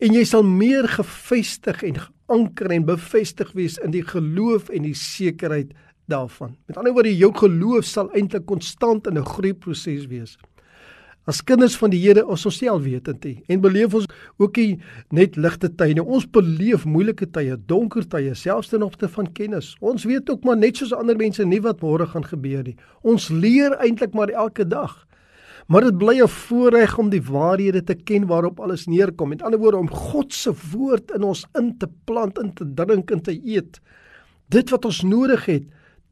En 0.00 0.16
jy 0.16 0.24
sal 0.24 0.44
meer 0.46 0.88
gefestig 0.88 1.82
en 1.84 2.00
geanker 2.00 2.72
en 2.72 2.88
bevestig 2.88 3.52
wees 3.58 3.76
in 3.84 3.92
die 3.92 4.04
geloof 4.06 4.70
en 4.72 4.86
die 4.88 4.96
sekerheid 4.96 5.74
daarvan. 6.10 6.56
Met 6.66 6.78
ander 6.80 6.94
woorde, 6.96 7.12
jou 7.14 7.30
geloof 7.36 7.86
sal 7.86 8.10
eintlik 8.16 8.46
konstant 8.48 9.06
in 9.06 9.18
'n 9.18 9.26
groeiproses 9.26 10.06
wees. 10.06 10.38
As 11.28 11.42
kinders 11.44 11.76
van 11.76 11.92
die 11.92 12.00
Here 12.00 12.22
ons 12.24 12.46
osself 12.48 12.80
wetend 12.86 13.24
nie 13.26 13.42
en 13.52 13.60
beleef 13.60 13.92
ons 13.94 14.06
ook 14.40 14.56
nie 14.56 14.78
net 15.12 15.36
ligte 15.36 15.68
tye. 15.68 16.00
Ons 16.00 16.24
beleef 16.32 16.86
moeilike 16.88 17.28
tye, 17.28 17.58
donker 17.68 18.06
tye, 18.08 18.32
selfs 18.34 18.72
ten 18.72 18.82
opsigte 18.86 19.10
van 19.12 19.28
kennis. 19.36 19.74
Ons 19.84 20.06
weet 20.08 20.30
ook 20.32 20.46
maar 20.48 20.56
net 20.56 20.80
soos 20.80 20.94
ander 20.96 21.18
mense 21.20 21.44
nie 21.44 21.60
wat 21.60 21.84
môre 21.84 22.08
gaan 22.08 22.24
gebeur 22.24 22.64
nie. 22.64 22.76
Ons 23.04 23.28
leer 23.28 23.76
eintlik 23.84 24.16
maar 24.16 24.32
elke 24.32 24.64
dag. 24.64 24.96
Maar 25.70 25.86
dit 25.86 25.98
bly 25.98 26.16
'n 26.22 26.28
voorreg 26.28 26.98
om 26.98 27.10
die 27.10 27.22
waarhede 27.22 27.84
te 27.84 27.94
ken 27.94 28.26
waarop 28.26 28.60
alles 28.60 28.86
neerkom. 28.86 29.28
Met 29.28 29.42
ander 29.42 29.60
woorde 29.60 29.78
om 29.78 29.90
God 29.90 30.32
se 30.32 30.52
woord 30.72 31.10
in 31.10 31.22
ons 31.22 31.46
in 31.54 31.78
te 31.78 31.88
plant, 32.04 32.38
in 32.38 32.52
te 32.52 32.64
drink 32.74 33.10
en 33.10 33.22
te 33.22 33.40
eet. 33.44 33.80
Dit 34.48 34.70
wat 34.70 34.84
ons 34.84 35.02
nodig 35.02 35.44
het 35.46 35.64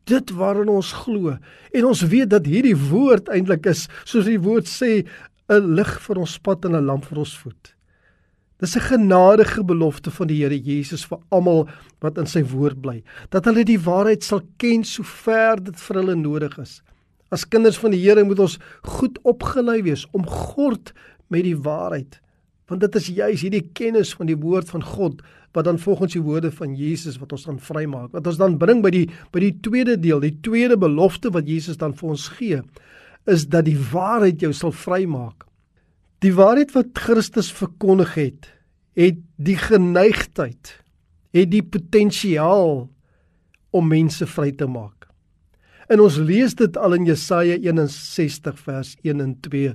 dit 0.08 0.34
waarin 0.36 0.70
ons 0.72 0.92
glo 1.04 1.36
en 1.72 1.88
ons 1.88 2.04
weet 2.12 2.30
dat 2.32 2.46
hierdie 2.48 2.76
woord 2.76 3.28
eintlik 3.32 3.68
is 3.70 3.86
soos 4.04 4.28
die 4.28 4.40
woord 4.40 4.68
sê 4.68 5.04
'n 5.48 5.74
lig 5.76 5.92
vir 6.04 6.18
ons 6.18 6.38
pad 6.38 6.64
en 6.64 6.76
'n 6.76 6.86
lamp 6.86 7.04
vir 7.04 7.18
ons 7.18 7.36
voet. 7.36 7.74
Dis 8.58 8.76
'n 8.76 8.80
genadige 8.80 9.64
belofte 9.64 10.10
van 10.10 10.26
die 10.26 10.42
Here 10.42 10.58
Jesus 10.58 11.06
vir 11.06 11.18
almal 11.30 11.68
wat 12.00 12.18
in 12.18 12.26
sy 12.26 12.42
woord 12.42 12.80
bly, 12.80 13.02
dat 13.30 13.44
hulle 13.44 13.64
die 13.64 13.78
waarheid 13.78 14.24
sal 14.24 14.40
ken 14.56 14.84
sover 14.84 15.62
dit 15.62 15.76
vir 15.76 15.96
hulle 15.96 16.14
nodig 16.14 16.58
is. 16.58 16.82
As 17.30 17.48
kinders 17.48 17.78
van 17.78 17.90
die 17.90 18.00
Here 18.02 18.24
moet 18.24 18.38
ons 18.38 18.58
goed 18.82 19.18
opgelei 19.22 19.82
wees 19.82 20.06
om 20.12 20.26
God 20.26 20.92
met 21.28 21.44
die 21.44 21.56
waarheid, 21.56 22.20
want 22.68 22.80
dit 22.80 22.96
is 22.96 23.06
juis 23.06 23.40
hierdie 23.40 23.70
kennis 23.72 24.14
van 24.14 24.26
die 24.26 24.36
woord 24.36 24.70
van 24.70 24.82
God 24.82 25.22
wat 25.56 25.64
dan 25.64 25.78
volgens 25.78 26.12
die 26.12 26.22
woorde 26.22 26.50
van 26.52 26.74
Jesus 26.76 27.18
wat 27.18 27.32
ons 27.32 27.46
dan 27.48 27.60
vrymaak. 27.60 28.12
Wat 28.12 28.26
ons 28.26 28.40
dan 28.40 28.58
bring 28.60 28.82
by 28.84 28.92
die 28.94 29.06
by 29.32 29.42
die 29.42 29.54
tweede 29.64 29.96
deel, 30.00 30.20
die 30.20 30.36
tweede 30.44 30.76
belofte 30.78 31.32
wat 31.34 31.48
Jesus 31.48 31.80
dan 31.80 31.94
vir 31.96 32.12
ons 32.14 32.28
gee, 32.36 32.60
is 33.28 33.46
dat 33.48 33.66
die 33.68 33.78
waarheid 33.78 34.40
jou 34.44 34.52
sal 34.56 34.72
vrymaak. 34.72 35.46
Die 36.24 36.34
waarheid 36.34 36.74
wat 36.74 36.98
Christus 36.98 37.50
verkondig 37.54 38.14
het, 38.18 38.52
het 38.98 39.20
die 39.36 39.56
geneigtheid, 39.58 40.72
het 41.36 41.50
die 41.52 41.62
potensiaal 41.62 42.88
om 43.70 43.90
mense 43.90 44.26
vry 44.26 44.50
te 44.56 44.66
maak. 44.66 45.06
En 45.88 46.02
ons 46.04 46.18
lees 46.20 46.52
dit 46.58 46.76
al 46.76 46.98
in 46.98 47.06
Jesaja 47.08 47.56
61 47.64 48.58
vers 48.66 48.96
1 49.06 49.22
en 49.24 49.36
2. 49.46 49.72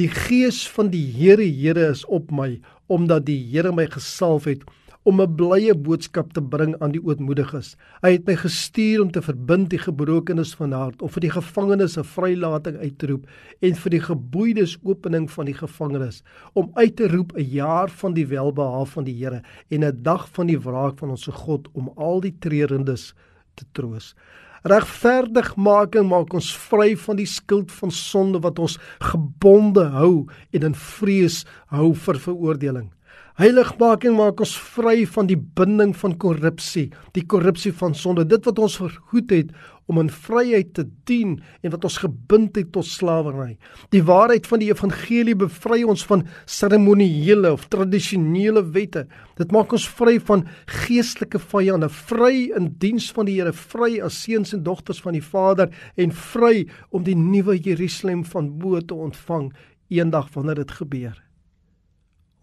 Die 0.00 0.08
gees 0.08 0.62
van 0.72 0.88
die 0.92 1.04
Here 1.12 1.44
Here 1.44 1.90
is 1.90 2.04
op 2.06 2.32
my 2.32 2.56
omdat 2.92 3.26
die 3.28 3.40
Here 3.52 3.72
my 3.72 3.86
gesalf 3.90 4.48
het 4.48 4.64
om 5.04 5.20
'n 5.20 5.36
blye 5.36 5.74
boodskap 5.74 6.32
te 6.32 6.42
bring 6.42 6.74
aan 6.80 6.92
die 6.92 7.02
ootmoediges. 7.04 7.76
Hy 8.02 8.12
het 8.12 8.26
my 8.26 8.36
gestuur 8.36 9.02
om 9.02 9.10
te 9.10 9.22
verbind 9.22 9.68
die 9.70 9.78
gebrokenes 9.78 10.54
van 10.54 10.72
hart, 10.72 11.02
om 11.02 11.08
vir 11.08 11.20
die 11.20 11.30
gevangenes 11.30 11.98
'n 11.98 12.04
vrylating 12.04 12.76
uit 12.76 12.98
te 12.98 13.06
roep 13.06 13.26
en 13.60 13.74
vir 13.74 13.90
die 13.90 14.00
geboeides 14.00 14.78
opening 14.82 15.30
van 15.30 15.44
die 15.44 15.54
gevangenes, 15.54 16.22
om 16.54 16.70
uit 16.74 16.96
te 16.96 17.08
roep 17.08 17.36
'n 17.36 17.44
jaar 17.44 17.88
van 17.88 18.14
die 18.14 18.26
welbehaag 18.26 18.88
van 18.88 19.04
die 19.04 19.14
Here 19.14 19.42
en 19.70 19.84
'n 19.84 20.02
dag 20.02 20.28
van 20.28 20.46
die 20.46 20.58
wraak 20.58 20.98
van 20.98 21.10
ons 21.10 21.26
God 21.26 21.68
om 21.74 21.92
al 21.96 22.20
die 22.20 22.36
treurendes 22.38 23.14
te 23.54 23.64
troos. 23.72 24.14
Regverdig 24.62 25.56
maak 25.56 25.94
en 25.94 26.06
maak 26.06 26.32
ons 26.32 26.56
vry 26.56 26.96
van 26.96 27.16
die 27.16 27.26
skuld 27.26 27.72
van 27.72 27.90
sonde 27.90 28.40
wat 28.40 28.58
ons 28.58 28.78
gebonde 28.98 29.84
hou 29.84 30.26
en 30.52 30.62
in 30.62 30.74
vrees 30.74 31.44
hou 31.66 31.94
vir 31.94 32.14
veroordeling. 32.14 32.90
Heiligmaking 33.34 34.14
maak 34.14 34.38
ons 34.44 34.52
vry 34.76 35.00
van 35.10 35.26
die 35.26 35.34
binding 35.34 35.90
van 35.98 36.12
korrupsie, 36.22 36.84
die 37.18 37.24
korrupsie 37.26 37.72
van 37.74 37.96
sonde, 37.98 38.22
dit 38.30 38.44
wat 38.46 38.60
ons 38.62 38.76
verhoed 38.78 39.34
het 39.34 39.48
om 39.90 39.98
in 39.98 40.10
vryheid 40.12 40.70
te 40.76 40.84
dien 41.10 41.32
en 41.66 41.72
wat 41.72 41.82
ons 41.88 41.96
gebind 42.04 42.54
het 42.54 42.70
tot 42.76 42.86
slawerny. 42.86 43.56
Die 43.90 44.04
waarheid 44.06 44.46
van 44.46 44.62
die 44.62 44.70
evangelie 44.70 45.34
bevry 45.40 45.80
ons 45.82 46.06
van 46.06 46.22
seremonieele 46.46 47.50
of 47.58 47.66
tradisionele 47.74 48.62
wette. 48.78 49.02
Dit 49.34 49.50
maak 49.50 49.74
ons 49.74 49.88
vry 49.98 50.20
van 50.30 50.46
geestelike 50.84 51.42
vyande, 51.42 51.90
vry 51.90 52.52
in 52.54 52.70
diens 52.78 53.10
van 53.18 53.26
die 53.26 53.40
Here, 53.40 53.50
vry 53.50 53.98
as 53.98 54.22
seuns 54.22 54.54
en 54.54 54.62
dogters 54.62 55.02
van 55.02 55.18
die 55.18 55.26
Vader 55.26 55.74
en 55.98 56.14
vry 56.30 56.68
om 56.94 57.02
die 57.02 57.18
nuwe 57.18 57.58
Jerusalem 57.58 58.22
van 58.30 58.54
bo 58.62 58.78
te 58.78 58.94
ontvang 58.94 59.50
eendag 59.90 60.30
wanneer 60.38 60.62
dit 60.62 60.78
gebeur 60.78 61.23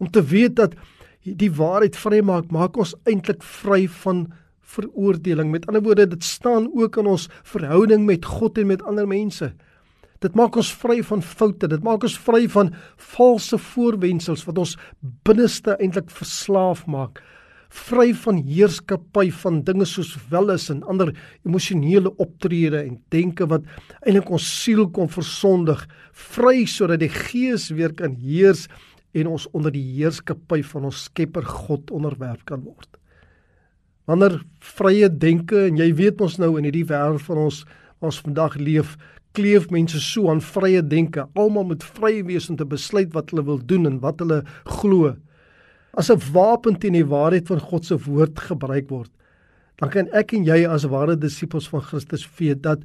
om 0.02 0.10
te 0.10 0.22
weet 0.26 0.56
dat 0.58 0.74
die 1.22 1.52
waarheid 1.54 1.96
vrymaak, 1.96 2.50
maak 2.50 2.78
ons 2.82 2.96
eintlik 3.06 3.44
vry 3.62 3.84
van 4.02 4.26
veroordeling. 4.74 5.52
Met 5.52 5.68
ander 5.70 5.84
woorde, 5.84 6.08
dit 6.16 6.24
staan 6.24 6.66
ook 6.74 6.98
in 6.98 7.10
ons 7.12 7.28
verhouding 7.54 8.06
met 8.08 8.26
God 8.26 8.58
en 8.58 8.72
met 8.72 8.82
ander 8.88 9.06
mense. 9.08 9.52
Dit 10.22 10.38
maak 10.38 10.56
ons 10.58 10.70
vry 10.78 11.00
van 11.02 11.22
foute, 11.22 11.68
dit 11.68 11.82
maak 11.82 12.04
ons 12.06 12.16
vry 12.26 12.44
van 12.50 12.70
valse 13.14 13.58
voorwendsels 13.72 14.44
wat 14.46 14.58
ons 14.62 14.76
binneste 15.26 15.74
eintlik 15.78 16.10
verslaaf 16.14 16.84
maak. 16.90 17.22
Vry 17.72 18.10
van 18.20 18.42
heerskappy 18.44 19.30
van 19.42 19.62
dinge 19.66 19.86
soos 19.88 20.12
welis 20.30 20.68
en 20.70 20.82
ander 20.92 21.10
emosionele 21.46 22.12
optrede 22.20 22.82
en 22.84 22.98
denke 23.14 23.48
wat 23.48 23.66
eintlik 24.04 24.30
ons 24.30 24.46
siel 24.60 24.84
kom 24.94 25.08
versondig. 25.10 25.86
Vry 26.12 26.66
sodat 26.70 27.00
die 27.02 27.10
Gees 27.12 27.70
weer 27.72 27.94
kan 27.96 28.14
heers 28.20 28.68
en 29.12 29.28
ons 29.34 29.46
onder 29.52 29.72
die 29.74 29.84
heerskappy 29.98 30.62
van 30.72 30.88
ons 30.88 31.04
Skepper 31.08 31.44
God 31.44 31.90
onderwerf 31.90 32.44
kan 32.48 32.64
word. 32.64 32.88
Wanneer 34.10 34.40
vrye 34.58 35.08
denke 35.08 35.68
en 35.68 35.78
jy 35.78 35.92
weet 35.98 36.20
ons 36.24 36.38
nou 36.42 36.56
in 36.58 36.66
hierdie 36.66 36.88
wêreld 36.88 37.22
van 37.28 37.46
ons 37.46 37.62
ons 38.02 38.16
vandag 38.18 38.56
leef, 38.58 38.96
kleef 39.38 39.68
mense 39.70 40.00
so 40.02 40.26
aan 40.26 40.40
vrye 40.42 40.80
denke. 40.82 41.22
Almal 41.38 41.68
moet 41.68 41.84
vry 41.96 42.16
wees 42.26 42.48
om 42.50 42.56
te 42.58 42.66
besluit 42.66 43.12
wat 43.14 43.30
hulle 43.30 43.44
wil 43.46 43.60
doen 43.62 43.86
en 43.86 44.00
wat 44.02 44.18
hulle 44.24 44.40
glo. 44.80 45.14
As 45.94 46.10
'n 46.10 46.18
wapen 46.32 46.74
teen 46.74 46.98
die 46.98 47.06
waarheid 47.06 47.46
van 47.46 47.60
God 47.60 47.84
se 47.84 47.96
woord 47.96 48.38
gebruik 48.38 48.90
word, 48.90 49.10
dan 49.78 49.90
kan 49.90 50.08
ek 50.12 50.32
en 50.32 50.44
jy 50.44 50.66
as 50.66 50.84
ware 50.84 51.16
disippels 51.16 51.68
van 51.68 51.80
Christus 51.80 52.28
weet 52.38 52.62
dat 52.62 52.78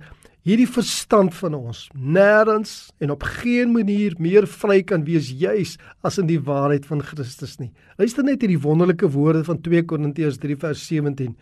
hierdie 0.46 0.68
verstand 0.70 1.34
van 1.36 1.56
ons 1.58 1.86
nêrens 1.94 2.90
en 3.04 3.12
op 3.12 3.24
geen 3.42 3.72
manier 3.74 4.16
meer 4.22 4.48
vry 4.48 4.82
kan 4.86 5.06
wees 5.08 5.32
juis 5.32 5.76
as 6.06 6.20
in 6.22 6.28
die 6.30 6.40
waarheid 6.40 6.86
van 6.88 7.02
Christus 7.04 7.58
nie. 7.60 7.72
Luister 7.98 8.24
net 8.24 8.44
hierdie 8.44 8.62
wonderlike 8.64 9.10
woorde 9.16 9.44
van 9.48 9.62
2 9.64 9.84
Korintiërs 9.90 10.40
3 10.44 10.60
vers 10.62 10.84
17. 10.88 11.34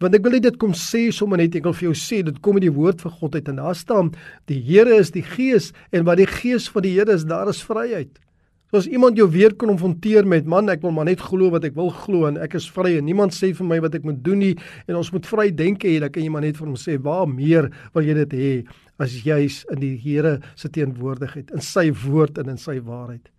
Want 0.00 0.16
ek 0.16 0.26
wil 0.26 0.36
net 0.36 0.44
dit 0.44 0.58
kom 0.60 0.74
sê 0.76 1.06
sommer 1.14 1.40
net 1.40 1.56
ek 1.56 1.64
wil 1.64 1.76
vir 1.76 1.88
jou 1.88 1.96
sê 1.96 2.20
dit 2.24 2.40
kom 2.44 2.58
in 2.60 2.66
die 2.66 2.76
woord 2.76 3.00
van 3.04 3.14
God 3.16 3.38
uit 3.38 3.48
en 3.48 3.62
daar 3.62 3.76
staan 3.76 4.12
die 4.50 4.60
Here 4.60 5.00
is 5.00 5.14
die 5.14 5.24
Gees 5.24 5.72
en 5.90 6.04
wat 6.08 6.20
die 6.20 6.28
Gees 6.28 6.68
van 6.72 6.84
die 6.84 6.92
Here 6.98 7.16
is 7.16 7.24
daar 7.28 7.48
is 7.48 7.64
vryheid. 7.64 8.12
So 8.66 8.80
as 8.80 8.88
iemand 8.90 9.14
jou 9.14 9.28
weer 9.30 9.52
konfronteer 9.54 10.26
met 10.26 10.46
man, 10.50 10.66
ek 10.72 10.82
wil 10.82 10.90
maar 10.96 11.06
net 11.06 11.20
glo 11.22 11.52
wat 11.54 11.64
ek 11.68 11.76
wil 11.76 11.92
glo 11.94 12.26
en 12.26 12.38
ek 12.42 12.56
is 12.58 12.66
vry 12.74 12.96
en 12.98 13.06
niemand 13.06 13.34
sê 13.36 13.52
vir 13.54 13.68
my 13.68 13.78
wat 13.84 13.94
ek 13.94 14.06
moet 14.08 14.18
doen 14.26 14.40
nie 14.42 14.56
en 14.88 14.98
ons 14.98 15.12
moet 15.14 15.28
vry 15.30 15.52
denke 15.54 15.86
hê, 15.86 16.00
dan 16.02 16.10
kan 16.10 16.24
jy 16.24 16.32
maar 16.34 16.42
net 16.42 16.58
vir 16.58 16.66
hom 16.66 16.74
sê, 16.74 16.98
"Waar 16.98 17.28
meer 17.30 17.70
wil 17.94 18.02
jy 18.02 18.14
dit 18.24 18.32
hê 18.34 18.66
as 18.98 19.22
jy's 19.22 19.64
in 19.70 19.78
die 19.78 19.96
Here 19.96 20.40
se 20.56 20.68
teenwoordigheid, 20.68 21.52
in 21.54 21.60
sy 21.60 21.92
woord 21.92 22.38
en 22.38 22.48
in 22.48 22.58
sy 22.58 22.80
waarheid?" 22.80 23.30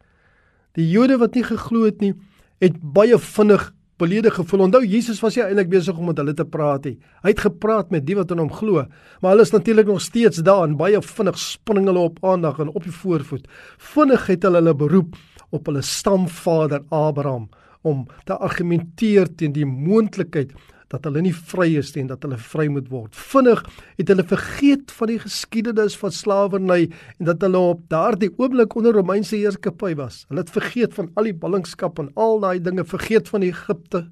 Die 0.76 0.90
Jode 0.90 1.20
wat 1.20 1.36
nie 1.36 1.44
geglo 1.44 1.84
het 1.84 2.00
nie, 2.00 2.13
het 2.62 2.80
baie 2.82 3.18
vinnig 3.18 3.74
beledig 3.97 4.36
gevoel. 4.38 4.65
Onthou 4.67 4.83
Jesus 4.86 5.21
was 5.23 5.38
ja 5.38 5.47
eintlik 5.47 5.69
besig 5.71 5.97
om 5.97 6.10
met 6.12 6.19
hulle 6.21 6.33
te 6.38 6.45
praat 6.45 6.86
hê. 6.86 6.95
Hy 7.23 7.33
het 7.33 7.43
gepraat 7.47 7.91
met 7.93 8.05
die 8.05 8.15
wat 8.17 8.31
in 8.33 8.41
hom 8.43 8.51
glo, 8.53 8.86
maar 9.21 9.33
hulle 9.33 9.45
is 9.47 9.53
natuurlik 9.55 9.89
nog 9.89 10.01
steeds 10.05 10.43
daar 10.45 10.65
en 10.67 10.77
baie 10.77 11.01
vinnig 11.01 11.39
spring 11.41 11.86
hulle 11.89 12.05
op 12.12 12.21
aandag 12.25 12.62
en 12.63 12.73
op 12.73 12.86
die 12.86 12.93
voorvoet. 12.93 13.47
Vinnig 13.77 14.27
het 14.27 14.45
hulle 14.45 14.62
hulle 14.62 14.75
beroep 14.77 15.17
op 15.49 15.69
hulle 15.69 15.81
stamvader 15.81 16.83
Abraham 16.93 17.49
om 17.88 18.05
te 18.25 18.36
argumenteer 18.36 19.29
teen 19.36 19.53
die 19.55 19.65
moontlikheid 19.65 20.51
dat 20.91 21.08
hulle 21.08 21.21
nie 21.26 21.34
vry 21.36 21.67
is 21.80 21.89
nie 21.95 22.06
en 22.06 22.12
dat 22.13 22.23
hulle 22.23 22.38
vry 22.39 22.67
moet 22.71 22.88
word. 22.91 23.15
Vinnig 23.15 23.63
het 24.00 24.12
hulle 24.12 24.23
vergeet 24.28 24.93
van 25.00 25.12
die 25.12 25.19
geskiedenis 25.19 25.97
van 26.00 26.13
slawerny 26.15 26.80
en 27.17 27.28
dat 27.30 27.43
hulle 27.43 27.63
op 27.73 27.84
daardie 27.91 28.32
oomblik 28.38 28.76
onder 28.80 28.95
Romeinse 28.95 29.36
heerskappy 29.36 29.93
was. 30.00 30.23
Hulle 30.30 30.45
het 30.45 30.54
vergeet 30.54 30.95
van 30.95 31.12
al 31.19 31.30
die 31.32 31.36
ballingskap 31.36 32.00
en 32.00 32.13
al 32.15 32.39
daai 32.43 32.62
dinge, 32.63 32.88
vergeet 32.88 33.28
van 33.34 33.43
Egipte. 33.47 34.06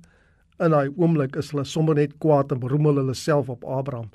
In 0.59 0.75
daai 0.75 0.91
oomblik 0.91 1.39
is 1.39 1.53
hulle 1.53 1.65
sommer 1.67 1.95
net 1.95 2.17
kwaad 2.23 2.51
en 2.51 2.61
beroemel 2.63 3.01
hulle 3.03 3.15
self 3.15 3.49
op 3.51 3.63
Abraham. 3.63 4.11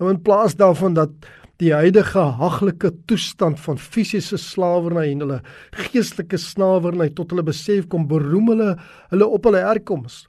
Nou 0.00 0.10
in 0.12 0.20
plaas 0.24 0.56
daarvan 0.56 0.96
dat 0.96 1.12
die 1.60 1.74
huidige 1.76 2.24
haglike 2.40 2.90
toestand 3.06 3.60
van 3.62 3.78
fisiese 3.78 4.38
slawerny 4.40 5.12
en 5.12 5.20
hulle 5.26 5.40
geestelike 5.84 6.40
slawerny 6.40 7.12
tot 7.14 7.30
hulle 7.30 7.44
besef 7.46 7.86
kom 7.92 8.08
beroem 8.10 8.48
hulle 8.54 8.74
hulle 9.12 9.28
op 9.28 9.46
hulle 9.46 9.60
herkoms 9.62 10.24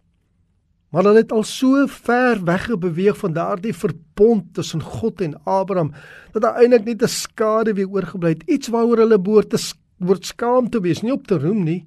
Maar 0.93 1.07
hulle 1.09 1.23
het 1.23 1.31
al 1.33 1.43
so 1.43 1.87
ver 1.89 2.43
weggebeweeg 2.45 3.17
van 3.17 3.33
daardie 3.33 3.73
verbond 3.73 4.53
tussen 4.53 4.81
God 4.81 5.21
en 5.25 5.33
Abraham 5.43 5.89
dat 6.31 6.41
daar 6.41 6.59
eintlik 6.61 6.85
net 6.85 7.01
'n 7.01 7.07
skade 7.09 7.73
weer 7.73 7.89
oorgebly 7.89 8.29
het. 8.29 8.43
Iets 8.45 8.67
waaroor 8.67 8.97
hulle 8.97 9.19
behoort 9.19 9.49
te 9.49 9.59
word 9.97 10.25
skaam 10.25 10.69
te 10.69 10.81
wees, 10.81 11.01
nie 11.01 11.13
op 11.13 11.27
te 11.27 11.39
roem 11.39 11.63
nie. 11.63 11.85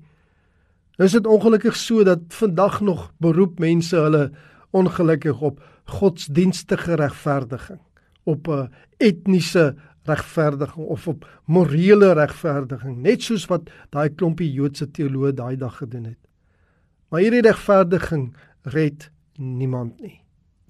Nou 0.97 1.07
is 1.07 1.12
dit 1.12 1.27
ongelukkig 1.27 1.77
so 1.77 2.03
dat 2.05 2.19
vandag 2.29 2.81
nog 2.81 3.12
beroep 3.19 3.59
mense 3.59 3.97
hulle 3.97 4.31
ongelukkig 4.71 5.40
op 5.40 5.62
godsdienstige 5.85 6.95
regverdiging, 6.95 7.81
op 8.25 8.49
'n 8.49 8.71
etniese 8.97 9.77
regverdiging 10.03 10.87
of 10.87 11.09
op 11.09 11.27
morele 11.45 12.12
regverdiging, 12.12 12.97
net 13.03 13.23
soos 13.23 13.47
wat 13.47 13.71
daai 13.90 14.09
klompie 14.09 14.53
Joodse 14.53 14.90
teoloë 14.90 15.33
daai 15.33 15.57
dag 15.57 15.77
gedoen 15.77 16.05
het. 16.05 16.19
Maar 17.09 17.21
hierdie 17.21 17.42
regverdiging 17.42 18.35
red 18.73 19.11
niemand 19.39 20.01
nie. 20.01 20.21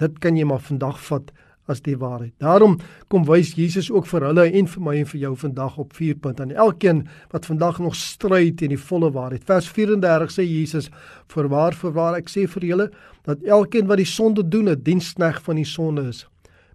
Dit 0.01 0.19
kan 0.21 0.37
jy 0.37 0.45
maar 0.45 0.61
vandag 0.61 0.99
vat 1.09 1.33
as 1.71 1.81
die 1.83 1.97
waarheid. 1.99 2.35
Daarom 2.43 2.77
kom 3.11 3.25
wys 3.27 3.55
Jesus 3.59 3.89
ook 3.91 4.07
vir 4.07 4.29
hulle 4.29 4.45
en 4.47 4.69
vir 4.71 4.85
my 4.87 4.95
en 5.01 5.09
vir 5.11 5.21
jou 5.25 5.33
vandag 5.41 5.79
op 5.83 5.97
4 5.97 6.21
punt 6.23 6.41
aan 6.43 6.55
elkeen 6.55 7.03
wat 7.33 7.49
vandag 7.51 7.81
nog 7.83 7.97
stry 7.99 8.53
teen 8.55 8.75
die 8.75 8.81
volle 8.81 9.11
waarheid. 9.15 9.45
Vers 9.49 9.69
34 9.75 10.31
sê 10.37 10.47
Jesus: 10.47 10.91
"Voorwaar, 11.33 11.75
voorwaar 11.75 12.19
ek 12.21 12.31
sê 12.31 12.47
vir 12.47 12.65
julle 12.65 12.91
dat 13.25 13.43
elkeen 13.43 13.87
wat 13.87 13.99
die 13.99 14.07
sonde 14.07 14.49
doen, 14.49 14.69
'n 14.69 14.83
diensknegt 14.83 15.43
van 15.43 15.57
die 15.57 15.65
sonde 15.65 16.09
is." 16.09 16.27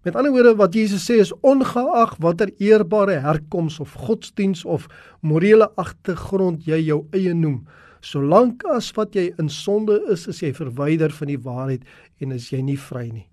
Met 0.04 0.16
ander 0.16 0.32
woorde 0.32 0.56
wat 0.56 0.74
Jesus 0.74 1.04
sê 1.06 1.20
is 1.20 1.34
ongeag 1.42 2.16
watter 2.18 2.50
eerbare 2.58 3.20
herkoms 3.22 3.80
of 3.80 3.94
godsdiens 3.94 4.66
of 4.66 4.88
morele 5.22 5.70
agtergrond 5.76 6.66
jy 6.66 6.80
jou 6.86 7.06
eie 7.12 7.34
noem, 7.34 7.68
solank 8.02 8.66
as 8.74 8.92
wat 8.98 9.16
jy 9.16 9.32
in 9.40 9.50
sonde 9.50 10.00
is, 10.12 10.28
is 10.28 10.42
jy 10.42 10.54
verwyder 10.54 11.14
van 11.14 11.28
die 11.28 11.42
waarheid 11.42 11.86
en 12.22 12.32
is 12.32 12.50
jy 12.52 12.62
nie 12.62 12.78
vry 12.78 13.10
nie. 13.12 13.28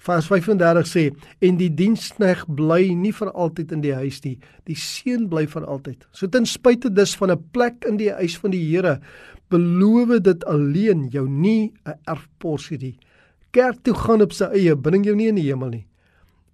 Vers 0.00 0.30
35 0.30 0.86
sê 0.88 1.02
en 1.44 1.58
die 1.60 1.68
dienskneg 1.76 2.46
bly 2.56 2.94
nie 2.96 3.12
vir 3.12 3.28
altyd 3.36 3.74
in 3.76 3.82
die 3.84 3.92
huis 3.92 4.22
nie, 4.24 4.38
die 4.64 4.76
seun 4.78 5.26
bly 5.28 5.44
vir 5.50 5.66
altyd. 5.68 6.06
So 6.16 6.26
ten 6.26 6.48
spyte 6.48 6.88
dus 6.88 7.12
van 7.20 7.30
'n 7.30 7.44
plek 7.52 7.84
in 7.84 7.98
die 7.98 8.10
huis 8.10 8.36
van 8.40 8.50
die 8.50 8.64
Here, 8.64 9.00
beloof 9.50 10.22
dit 10.22 10.44
alleen 10.44 11.08
jou 11.12 11.28
nie 11.28 11.72
'n 11.84 11.98
erfporsie 12.06 12.78
nie. 12.78 12.96
Kerk 13.52 13.82
toe 13.82 13.94
gaan 13.94 14.22
op 14.22 14.32
sy 14.32 14.44
eie 14.44 14.76
bring 14.76 15.04
jou 15.04 15.14
nie 15.14 15.28
in 15.28 15.34
die 15.34 15.50
hemel 15.50 15.68
nie. 15.68 15.86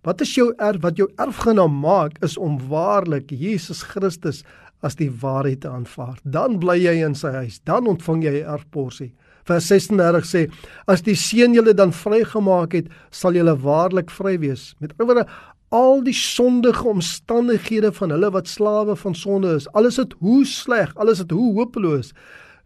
Wat 0.02 0.20
is 0.20 0.34
jou 0.34 0.52
erf 0.58 0.82
wat 0.82 0.96
jou 0.96 1.08
erfgenaam 1.18 1.80
maak 1.80 2.18
is 2.22 2.36
om 2.38 2.58
waarlik 2.68 3.30
Jesus 3.30 3.82
Christus 3.82 4.44
as 4.86 4.98
die 4.98 5.10
waarheid 5.10 5.64
te 5.64 5.70
aanvaar. 5.70 6.18
Dan 6.24 6.60
bly 6.62 6.78
jy 6.80 6.96
in 7.04 7.16
sy 7.18 7.32
huis, 7.42 7.60
dan 7.68 7.88
ontvang 7.90 8.22
jy 8.24 8.34
'n 8.40 8.52
erfporsie. 8.56 9.12
Vers 9.46 9.66
36 9.70 10.26
sê: 10.26 10.46
As 10.90 11.02
die 11.06 11.14
seun 11.14 11.54
julle 11.54 11.74
dan 11.74 11.92
vrygemaak 11.92 12.72
het, 12.72 12.88
sal 13.10 13.36
julle 13.38 13.54
waarlik 13.62 14.10
vry 14.10 14.38
wees. 14.42 14.74
Met 14.80 14.92
ander 14.98 15.06
woorde, 15.06 15.26
al 15.74 16.02
die 16.06 16.14
sondige 16.14 16.86
omstandighede 16.88 17.92
van 17.92 18.10
hulle 18.14 18.30
wat 18.34 18.48
slawe 18.48 18.96
van 18.96 19.14
sonde 19.14 19.54
is, 19.54 19.68
alles 19.72 19.98
het 20.02 20.14
hoe 20.22 20.44
sleg, 20.46 20.92
alles 20.96 21.22
het 21.22 21.30
hoe 21.30 21.54
hopeloos. 21.58 22.12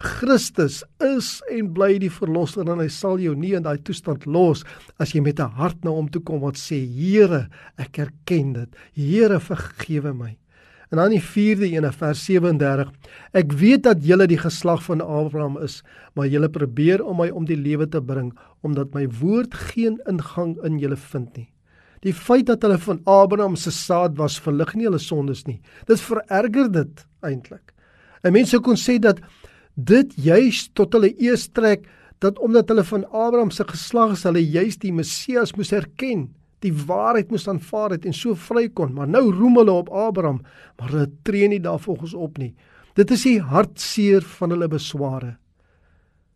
Christus 0.00 0.80
is 1.04 1.42
en 1.52 1.72
bly 1.76 1.98
die 2.00 2.12
verlosser 2.12 2.68
en 2.72 2.80
hy 2.80 2.88
sal 2.88 3.20
jou 3.20 3.34
nie 3.36 3.52
in 3.58 3.66
daai 3.66 3.82
toestand 3.84 4.24
los 4.24 4.62
as 4.96 5.12
jy 5.12 5.20
met 5.20 5.40
'n 5.40 5.52
hart 5.60 5.84
na 5.84 5.90
hom 5.90 6.08
toe 6.08 6.22
kom 6.22 6.40
wat 6.40 6.56
sê 6.56 6.80
Here, 6.80 7.48
ek 7.76 7.98
erken 7.98 8.52
dit. 8.54 8.76
Here, 8.94 9.38
vergewe 9.38 10.14
my. 10.14 10.36
En 10.90 10.98
dan 10.98 11.12
die 11.14 11.22
4de 11.22 11.68
ene 11.70 11.92
vers 11.94 12.24
37. 12.26 12.88
Ek 13.38 13.52
weet 13.54 13.84
dat 13.86 14.02
julle 14.02 14.26
die 14.26 14.40
geslag 14.40 14.82
van 14.82 15.02
Abraham 15.04 15.60
is, 15.62 15.84
maar 16.18 16.26
julle 16.26 16.50
probeer 16.50 17.04
om 17.06 17.20
my 17.22 17.28
om 17.30 17.46
die 17.46 17.58
lewe 17.58 17.86
te 17.88 18.02
bring 18.02 18.32
omdat 18.66 18.90
my 18.94 19.06
woord 19.20 19.54
geen 19.70 20.00
ingang 20.10 20.56
in 20.66 20.80
julle 20.82 20.98
vind 20.98 21.30
nie. 21.38 21.46
Die 22.02 22.14
feit 22.16 22.48
dat 22.48 22.64
hulle 22.66 22.78
van 22.82 22.98
Abraham 23.06 23.54
se 23.56 23.70
saad 23.70 24.16
was, 24.18 24.40
verlig 24.40 24.74
nie 24.74 24.88
hulle 24.88 25.00
sondes 25.00 25.44
nie. 25.46 25.60
Dit 25.86 26.02
vererger 26.02 26.72
dit 26.72 27.06
eintlik. 27.22 27.72
'n 28.24 28.32
Mens 28.32 28.50
sou 28.50 28.60
kon 28.60 28.76
sê 28.76 28.98
dat 28.98 29.20
dit 29.76 30.12
juis 30.16 30.68
tot 30.74 30.92
hulle 30.92 31.14
eers 31.22 31.48
trek 31.48 31.86
dat 32.18 32.38
omdat 32.38 32.68
hulle 32.68 32.84
van 32.84 33.04
Abraham 33.04 33.50
se 33.50 33.64
geslag 33.64 34.12
is, 34.12 34.24
hulle 34.24 34.42
juis 34.42 34.76
die 34.76 34.92
Messias 34.92 35.54
moes 35.56 35.72
erken 35.72 36.28
die 36.64 36.72
waarheid 36.72 37.30
moes 37.32 37.48
aanvaar 37.48 37.96
het 37.96 38.06
en 38.08 38.16
so 38.16 38.36
vry 38.36 38.68
kon, 38.68 38.92
maar 38.94 39.08
nou 39.08 39.30
roem 39.32 39.56
hulle 39.60 39.72
op 39.82 39.88
Abraham, 39.88 40.42
maar 40.78 40.92
hulle 40.92 41.10
tree 41.24 41.48
nie 41.48 41.60
daarvolgens 41.64 42.14
op 42.14 42.38
nie. 42.38 42.52
Dit 42.98 43.12
is 43.14 43.24
die 43.24 43.38
hartseer 43.40 44.24
van 44.38 44.52
hulle 44.52 44.68
besware. 44.68 45.36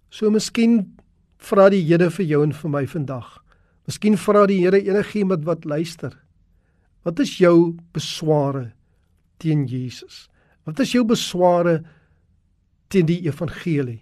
So 0.08 0.30
miskien 0.30 0.94
vra 1.42 1.68
die 1.72 1.82
Here 1.84 2.08
vir 2.10 2.24
jou 2.24 2.42
en 2.46 2.54
vir 2.56 2.70
my 2.70 2.84
vandag. 2.88 3.40
Miskien 3.88 4.16
vra 4.16 4.46
die 4.48 4.62
Here 4.62 4.80
enigiemand 4.80 5.44
wat 5.44 5.66
luister. 5.68 6.14
Wat 7.04 7.20
is 7.20 7.36
jou 7.38 7.74
besware 7.92 8.70
teen 9.42 9.66
Jesus? 9.68 10.28
Wat 10.64 10.80
is 10.80 10.94
jou 10.94 11.04
besware 11.04 11.82
teen 12.88 13.10
die 13.10 13.20
evangelie? 13.26 14.00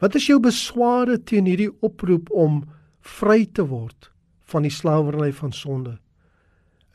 Wat 0.00 0.16
is 0.16 0.28
jou 0.30 0.38
besware 0.40 1.18
teen 1.18 1.48
hierdie 1.48 1.72
oproep 1.84 2.30
om 2.32 2.62
vry 3.04 3.44
te 3.52 3.66
word? 3.68 4.10
Van 4.50 4.66
die 4.66 4.72
slawerny 4.72 5.32
van 5.32 5.52
sonde. 5.52 5.96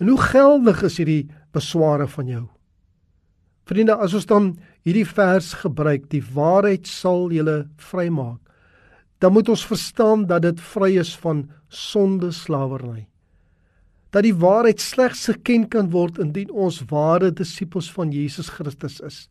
En 0.01 0.07
hoe 0.07 0.21
geldig 0.21 0.83
is 0.87 0.97
hierdie 0.97 1.29
besware 1.53 2.07
van 2.07 2.27
jou? 2.27 2.45
Vriende, 3.69 3.95
as 3.95 4.15
ons 4.17 4.25
dan 4.27 4.53
hierdie 4.83 5.05
vers 5.05 5.53
gebruik, 5.61 6.07
die 6.09 6.23
waarheid 6.33 6.89
sal 6.89 7.29
julle 7.31 7.67
vrymaak. 7.91 8.39
Dan 9.21 9.35
moet 9.35 9.51
ons 9.53 9.65
verstaan 9.69 10.25
dat 10.25 10.41
dit 10.47 10.61
vry 10.73 10.95
is 10.97 11.13
van 11.21 11.45
sonde 11.69 12.31
slawerny. 12.33 13.05
Dat 14.11 14.25
die 14.25 14.35
waarheid 14.35 14.81
slegs 14.81 15.27
geken 15.29 15.67
kan 15.71 15.91
word 15.93 16.17
indien 16.19 16.49
ons 16.51 16.81
ware 16.89 17.29
disippels 17.31 17.91
van 17.93 18.11
Jesus 18.11 18.49
Christus 18.51 18.99
is 19.05 19.27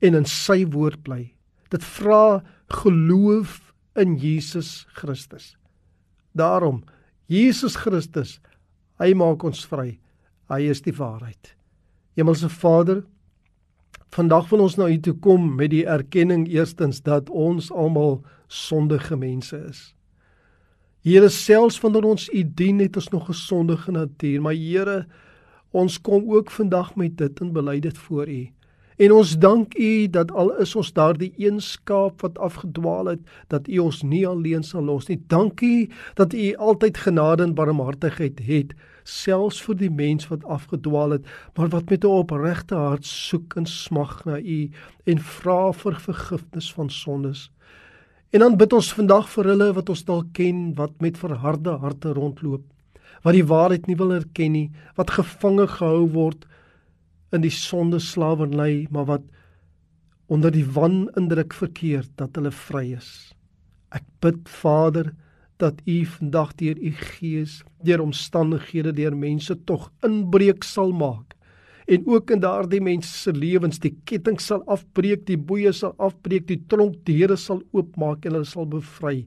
en 0.00 0.16
in 0.16 0.26
sy 0.28 0.64
woord 0.72 1.02
bly. 1.04 1.30
Dit 1.72 1.84
vra 1.84 2.40
geloof 2.82 3.60
in 4.00 4.16
Jesus 4.20 4.86
Christus. 4.96 5.54
Daarom 6.32 6.82
Jesus 7.30 7.76
Christus, 7.78 8.40
hy 8.98 9.12
maak 9.14 9.44
ons 9.46 9.62
vry. 9.70 10.00
Hy 10.50 10.64
is 10.66 10.82
die 10.82 10.94
waarheid. 10.96 11.52
Hemelse 12.18 12.50
Vader, 12.50 13.04
vandag 14.10 14.48
wil 14.50 14.64
ons 14.64 14.74
na 14.74 14.88
U 14.90 14.96
toe 14.98 15.14
kom 15.22 15.44
met 15.60 15.70
die 15.70 15.84
erkenning 15.86 16.48
eerstens 16.50 16.98
dat 17.06 17.30
ons 17.30 17.70
almal 17.70 18.18
sondige 18.50 19.14
mense 19.14 19.60
is. 19.70 19.82
Here 21.06 21.30
selfs 21.30 21.78
wanneer 21.80 22.08
ons 22.10 22.26
U 22.34 22.42
dien 22.42 22.82
het 22.82 22.98
ons 22.98 23.12
nog 23.14 23.30
'n 23.30 23.38
sondige 23.46 23.92
natuur, 23.92 24.42
maar 24.42 24.58
Here, 24.58 25.06
ons 25.70 26.00
kom 26.00 26.26
ook 26.26 26.50
vandag 26.50 26.96
met 26.96 27.16
dit 27.16 27.40
en 27.40 27.52
bely 27.52 27.80
dit 27.80 27.98
voor 27.98 28.28
U. 28.28 28.50
En 29.00 29.12
ons 29.16 29.30
dank 29.38 29.74
U 29.80 30.08
dat 30.12 30.32
al 30.36 30.50
is 30.60 30.74
ons 30.76 30.90
daardie 30.92 31.30
een 31.40 31.60
skaap 31.64 32.20
wat 32.20 32.38
afgedwaal 32.38 33.06
het, 33.14 33.20
dat 33.48 33.68
U 33.68 33.78
ons 33.86 34.02
nie 34.04 34.26
alleen 34.28 34.60
sal 34.66 34.84
los 34.84 35.06
nie. 35.08 35.16
Dankie 35.32 35.88
dat 36.20 36.36
U 36.36 36.48
altyd 36.56 37.00
genade 37.06 37.46
en 37.46 37.54
barmhartigheid 37.56 38.42
het, 38.44 38.74
selfs 39.08 39.62
vir 39.64 39.78
die 39.80 39.88
mens 40.02 40.28
wat 40.28 40.44
afgedwaal 40.44 41.16
het, 41.16 41.30
maar 41.56 41.72
wat 41.72 41.88
met 41.88 42.04
'n 42.04 42.12
opregte 42.12 42.76
hart 42.76 43.06
soek 43.06 43.56
en 43.56 43.66
smag 43.66 44.24
na 44.24 44.36
U 44.36 44.70
en 45.04 45.18
vra 45.18 45.72
vir 45.72 45.94
vergifnis 45.94 46.72
van 46.72 46.90
sondes. 46.90 47.50
En 48.30 48.40
dan 48.40 48.56
bid 48.56 48.72
ons 48.72 48.92
vandag 48.92 49.28
vir 49.28 49.44
hulle 49.44 49.72
wat 49.72 49.88
ons 49.88 50.04
dalk 50.04 50.32
ken 50.32 50.74
wat 50.74 51.00
met 51.00 51.18
verharde 51.18 51.70
harte 51.70 52.12
rondloop, 52.12 52.62
wat 53.22 53.32
die 53.32 53.46
waarheid 53.46 53.86
nie 53.86 53.96
wil 53.96 54.12
erken 54.12 54.52
nie, 54.52 54.70
wat 54.94 55.10
gevange 55.10 55.66
gehou 55.66 56.08
word 56.12 56.46
in 57.32 57.44
die 57.44 57.52
sonde 57.54 58.00
slawerny, 58.02 58.86
maar 58.90 59.06
wat 59.06 59.26
onder 60.30 60.52
die 60.54 60.66
wanindruk 60.66 61.54
verkeer 61.54 62.06
dat 62.18 62.36
hulle 62.38 62.52
vry 62.54 62.92
is. 62.98 63.10
Ek 63.94 64.06
bid 64.22 64.46
Vader 64.60 65.12
dat 65.60 65.82
U 65.84 65.98
vandag 66.14 66.54
deur 66.60 66.78
U 66.78 66.92
Gees, 66.96 67.60
deur 67.84 68.02
omstandighede, 68.04 68.94
deur 68.96 69.16
mense 69.16 69.56
tog 69.68 69.90
inbreuk 70.06 70.64
sal 70.64 70.94
maak 70.96 71.36
en 71.90 72.04
ook 72.06 72.30
in 72.30 72.38
daardie 72.38 72.78
mense 72.80 73.10
se 73.10 73.32
lewens 73.34 73.80
die 73.82 73.90
ketting 74.06 74.38
sal 74.38 74.60
afbreek, 74.70 75.24
die 75.26 75.38
boeye 75.38 75.72
sal 75.74 75.96
afbreek, 75.98 76.46
die 76.46 76.60
tronkdeure 76.70 77.34
sal 77.40 77.64
oopmaak 77.74 78.28
en 78.28 78.36
hulle 78.38 78.46
sal 78.46 78.68
bevry 78.70 79.24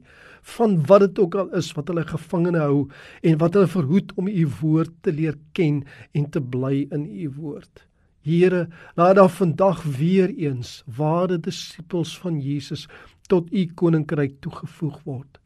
van 0.56 0.76
wat 0.88 1.06
dit 1.06 1.18
ook 1.24 1.36
al 1.40 1.50
is 1.56 1.70
wat 1.76 1.88
hulle 1.88 2.04
gevangene 2.08 2.60
hou 2.60 2.84
en 3.24 3.38
wat 3.40 3.56
hulle 3.56 3.70
verhoed 3.74 4.12
om 4.20 4.28
U 4.28 4.44
woord 4.60 4.92
te 5.04 5.12
leer 5.12 5.36
ken 5.56 5.82
en 6.12 6.28
te 6.30 6.40
bly 6.40 6.86
in 6.92 7.06
U 7.08 7.30
woord. 7.38 7.84
Here, 8.24 8.68
laat 8.96 9.16
daar 9.16 9.28
vandag 9.28 9.82
weer 9.82 10.30
eens 10.34 10.82
ware 10.96 11.40
disippels 11.40 12.18
van 12.18 12.40
Jesus 12.40 12.86
tot 13.28 13.52
u 13.52 13.66
koninkryk 13.74 14.40
toegevoeg 14.40 15.02
word. 15.04 15.40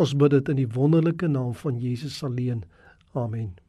Ons 0.00 0.16
bid 0.16 0.30
dit 0.30 0.48
in 0.48 0.62
die 0.62 0.70
wonderlike 0.72 1.28
naam 1.28 1.52
van 1.54 1.76
Jesus 1.78 2.22
alleen. 2.24 2.64
Amen. 3.12 3.63